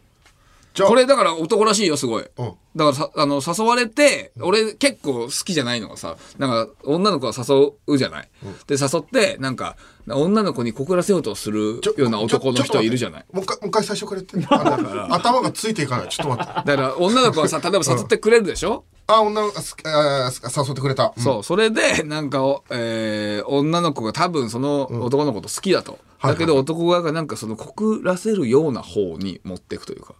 [0.88, 2.30] これだから男らしいよすごい、うん。
[2.76, 8.30] だからさあの誘われて俺結構好きじゃないのがさなんか女の子が誘うじゃない、
[8.68, 9.76] で誘ってなんか
[10.08, 13.26] 女の子に告らせようとするような男の人いるじゃない。
[13.32, 14.56] もう一回もう一回最初から言って。
[14.56, 16.10] あの頭がついていかない。
[16.10, 16.54] ちょっと待って。
[16.66, 21.14] だから女の子はさ例えば誘ってくれるでしょ、あ女の子誘ってくれた。
[21.18, 26.00] そう、それで、なんかお、えー女の子が多分その男の子と好きだと。
[26.18, 30.16] はいだけど男側がなんかその告らせるような方に持っていくというか。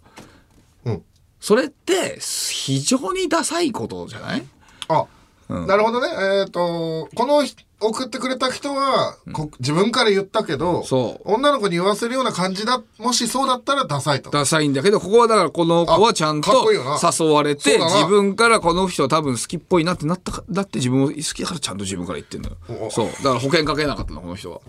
[0.86, 1.04] うん。
[1.40, 4.46] それって、非常にダサいことじゃない？
[4.90, 5.06] あ、
[5.50, 6.08] なるほどね。
[6.42, 11.32] えっ、とこのひ送ってくれた人は、こ自分から言ったけどそう。
[11.34, 14.32] 女の子に言わせるような感じだもしそうだったらダサいと。
[14.32, 17.96] ダサいんだけど、ここはだからこの子はちゃんと誘われて、そうだな。
[18.02, 22.58] 自分からこの人多分好きっぽいなってなったか、だって自分を好きだからちゃんと自分から言ってんのよ。
[22.88, 23.08] おそう。
[23.08, 24.60] だから保険かけなかったの、この人は。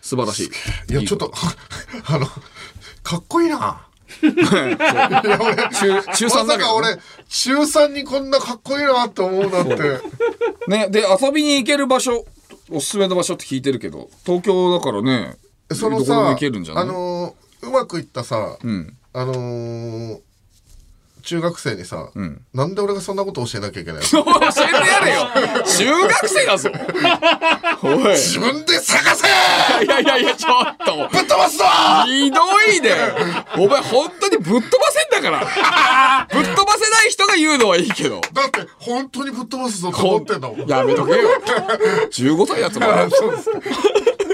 [0.00, 0.92] 素晴らしい。
[0.92, 1.32] いやちょっと。
[2.06, 2.26] あの
[3.02, 3.84] かっこいいな
[4.20, 6.98] 中、中3だけどね、まさか俺
[7.28, 9.74] 中3にこんなかっこいいなって思うなんて。
[10.68, 12.24] ね、で、遊びに行ける場所、
[12.70, 15.36] おすすめの場所って聞いてるけど、東京だからね、
[15.72, 16.84] そのどこでもさ行けるんじゃない？
[16.84, 18.96] あのーうまくいったさ、うん。
[19.12, 20.18] あのー
[21.22, 24.24] 中学生にさ、んなんで俺がそんなこと教えなきゃいけないの？
[24.24, 26.70] 教えてやれよ中学生だぞ
[27.82, 28.12] おい。
[28.12, 29.26] 自分で探せ
[29.84, 31.08] いやいやいや、ちょっと。
[31.10, 31.64] ぶっ飛ばすぞ
[32.06, 32.40] ひど
[32.72, 32.90] いね。
[33.56, 36.26] お前本当にぶっ飛ばせんだから。
[36.32, 38.20] ぶっ飛ばせない人が言うのはいいけど。
[38.32, 41.18] だって本当にぶっ飛ばすぞと思ってんだもんやめとけよ。
[42.12, 43.08] 15歳やつら。
[43.10, 43.58] そうですか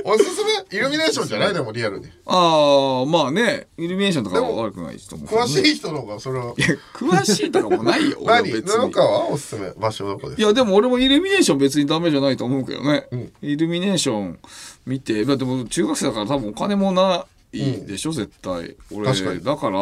[0.09, 0.79] おすすめ？
[0.79, 1.55] イルミネーションじゃない？
[1.55, 2.07] でもリアルに。
[2.27, 5.29] ああ、まあね、イルミネーションとかは悪くないと思う。
[5.29, 6.55] 詳しい人の方がそれは。
[6.57, 8.19] いや、詳しいとかもないよ。
[8.25, 8.71] 何別に。
[8.71, 9.71] 布川はおすすめ。
[9.77, 13.09] 場所どこですいやでも俺もイルミネーション別にダメじゃないと思うけどね、
[13.43, 14.39] イルミネーション
[14.87, 18.77] 見てまあでも中学生だから多分お金もないでしょ、絶対。
[18.93, 19.43] 俺確かに。
[19.43, 19.79] だから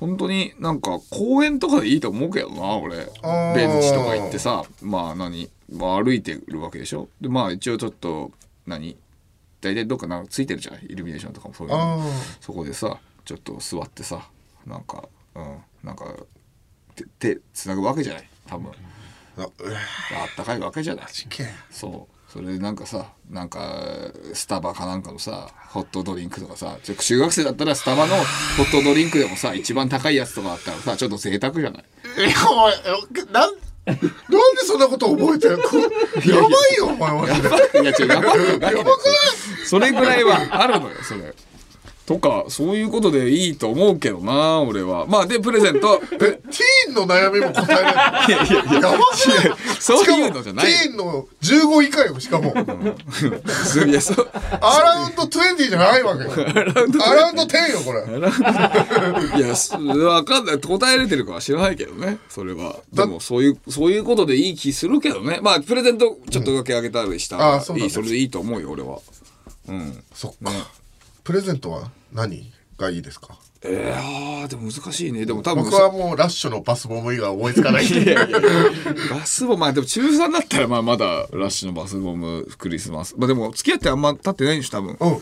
[0.00, 2.96] 本当になんか公園とかでいいと思うけどな俺。
[2.96, 7.08] ベンチとか行ってさまあ何、まあ、歩いてるわけでしょ。
[7.20, 8.32] でまあ一応ちょっと
[8.66, 8.96] 何？
[9.62, 11.80] 大体どっかなんかついてるじゃんイルミネーションとかもそういうの。
[11.80, 12.06] あ
[12.40, 14.28] そこでさちょっと座ってさ
[14.66, 16.14] なんか、うん、なんか
[16.94, 18.28] 手手つなぐわけじゃない？
[18.46, 18.70] 多分。
[19.38, 19.48] あっ
[20.36, 21.06] たかいわけじゃない？
[21.70, 22.14] そう。
[22.30, 28.22] それでなんかさなんかスタバかなんかのさホットドリンクとかさちょ中学生だったらスタバのホ
[28.64, 31.84] ットドリンクでもさ一番高いやつとかあったらさちょっと贅沢じゃない？
[32.18, 32.74] えお前
[33.28, 33.50] えなん？
[33.84, 34.08] なんで
[34.64, 35.76] そんなこと覚えてるく
[36.28, 37.48] やばいよお前マジで。
[37.48, 38.08] いや違う。
[38.08, 39.66] やばくないやばくない？
[39.66, 41.34] それぐらいはあるのよそれ
[42.06, 45.06] とかそういうことでいいと思うけどな俺は。
[45.06, 46.00] まあでプレゼント。
[46.12, 49.56] えティーンの悩みも答えられるやばくない？
[49.78, 50.66] そういうのじゃない。
[50.66, 52.52] ティーンの15以下よしかも。
[53.86, 54.30] いやそう。
[54.60, 56.32] アラウンド20じゃないわけよ。
[56.32, 59.38] アラウンド10よこれ。
[59.38, 60.58] いやすわかんない。
[60.60, 62.76] 答えれてるかは知らないけどねそれは。
[62.92, 65.38] でもそういうそういうことでいい気するけどね。
[65.40, 67.74] まあプレゼントちょっとだけあげたりしたうなんだ。
[67.76, 68.98] いいそれでいいと思うよ俺は。
[69.68, 70.02] うん。
[70.12, 70.50] そっか
[71.24, 73.38] プレゼントは何がいいですか？
[73.64, 75.24] えー、でも難しいね。
[75.24, 77.84] でも多分僕はもうラッシュのバスボム以外思いつかない。
[79.08, 83.14] バスボムまあでも中3だったらまあまだラッシュのバスボムクリスマス。
[83.16, 84.96] まあでも付き合ってあんま経ってないんでしょ多分。
[84.98, 85.18] うん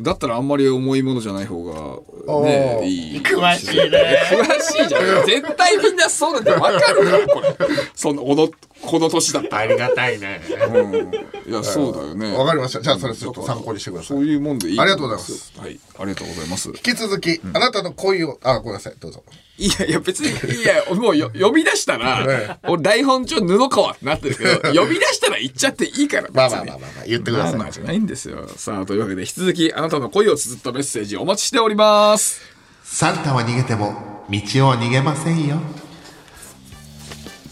[0.00, 3.20] だったらあんまり重いものじゃない方がねいい。
[3.20, 4.18] 詳しいね。
[4.30, 5.26] 詳しいじゃん。
[5.26, 7.56] 絶対みんなそうなんて分かるからこれ。
[7.94, 8.48] そのこの
[8.82, 9.58] この年だったら。
[9.58, 10.40] ありがたいね。
[10.72, 11.50] うん。
[11.50, 12.34] いやそうだよね。
[12.36, 12.80] わかりました。
[12.80, 14.16] じゃあそれちょっと参考にしてください。
[14.16, 15.52] そういうもんでいいありがとうございます。
[15.58, 15.78] はい。
[15.98, 16.68] ありがとうございます。
[16.68, 18.94] 引き続き、あなたの恋をあごめんなさい。
[18.98, 19.22] どうぞ
[19.60, 20.28] いやいや別に
[20.62, 27.52] いやもうよ呼び出したら、え俺台本上布川ってなってるけど 呼び出したら言っちゃっていいからまあまあまあまあまあ言ってください。
[27.52, 28.48] まあまあじゃないんですよ。
[28.56, 32.40] さあというわけで引き続きあなたの恋を綴ったメッセージお待ちしております。
[32.84, 34.38] サンタは逃げても道
[34.68, 35.60] を逃げませんよ。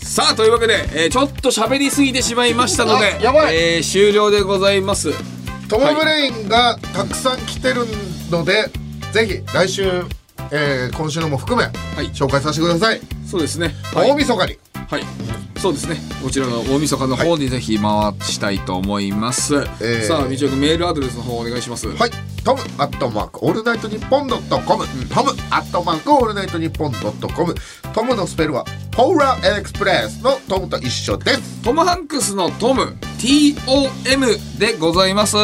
[0.03, 3.57] さあというわけで、えーちょっと喋りすぎてしまいましたのであやばい。
[3.57, 5.13] えー終了でございます。
[5.69, 7.87] トム・ブレインがたくさん来てる
[8.31, 8.71] ので、
[9.13, 10.03] ぜひ来週、
[10.51, 11.69] えー今週のも含め、い。
[12.13, 13.75] 紹介させてください、そうですね。
[13.95, 14.11] はい。
[14.11, 14.59] 大晦日に。
[14.89, 15.03] はい、
[15.59, 15.97] そうですね。
[16.23, 19.55] こちらの大晦日の方にぜひ回したいと思います。
[19.55, 21.89] えーさあ、みちおくんメールアドレスの方お願いします。
[21.89, 22.11] はい。
[22.45, 27.55] トムアットマークオールナイトニッポンドットコムトムアットマークオールナイトニッポンドットコム
[27.93, 31.63] トムのスペルはポーラーエクスプレスのトムと一緒です。
[31.63, 32.97] トム・ハンクスのトム。
[33.19, 35.35] TOM でございます。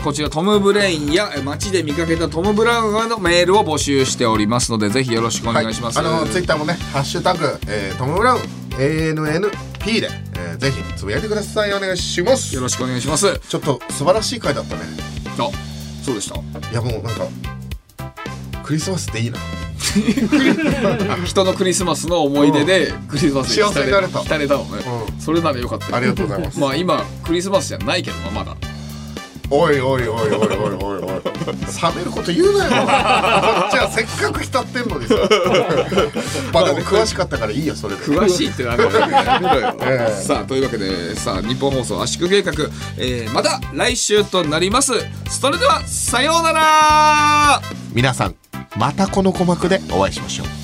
[0.00, 11.72] こちらトム・ブレインやえ街で見かけたトム・ブラウンへのメールを募集しておりますのでぜひよろしくお願いします、あのツイッターもね「ハッシュタグ、えートム・ブラウン ANNP」で、えーぜひつぶやいてください。
[11.74, 12.54] お願いします。
[12.54, 13.40] よろしくお願いします。
[13.48, 14.82] ちょっと素晴らしい回だったね。
[15.38, 15.50] あ
[16.04, 16.36] そうでした？
[16.70, 17.26] いやもうなんか
[18.62, 19.38] クリスマスっていいな。
[21.24, 24.82] 人のクリスマスの思い出でクリスマスに浸れたのね、
[25.18, 25.96] うそれならよかったよ。
[25.96, 26.58] ありがとうございます。
[26.60, 28.56] まあ今クリスマスじゃないけどなまだ
[29.56, 30.48] おいおいおいおいおい
[30.82, 30.98] おい。
[30.98, 32.70] おい冷めること言うなよ。
[32.70, 32.76] こ
[33.68, 35.14] っちはせっかく浸ってんのにさ。
[36.52, 38.02] まあでも詳しかったからいいよそれで。
[38.02, 38.90] 詳しいってなんだよ
[39.82, 40.22] ええ。
[40.22, 42.52] さあというわけでさあ日本放送圧縮計画、
[42.98, 44.92] えーまた来週となります。
[45.30, 47.62] それではさようなら。
[47.92, 48.34] 皆さん
[48.76, 50.63] またこの鼓膜でお会いしましょう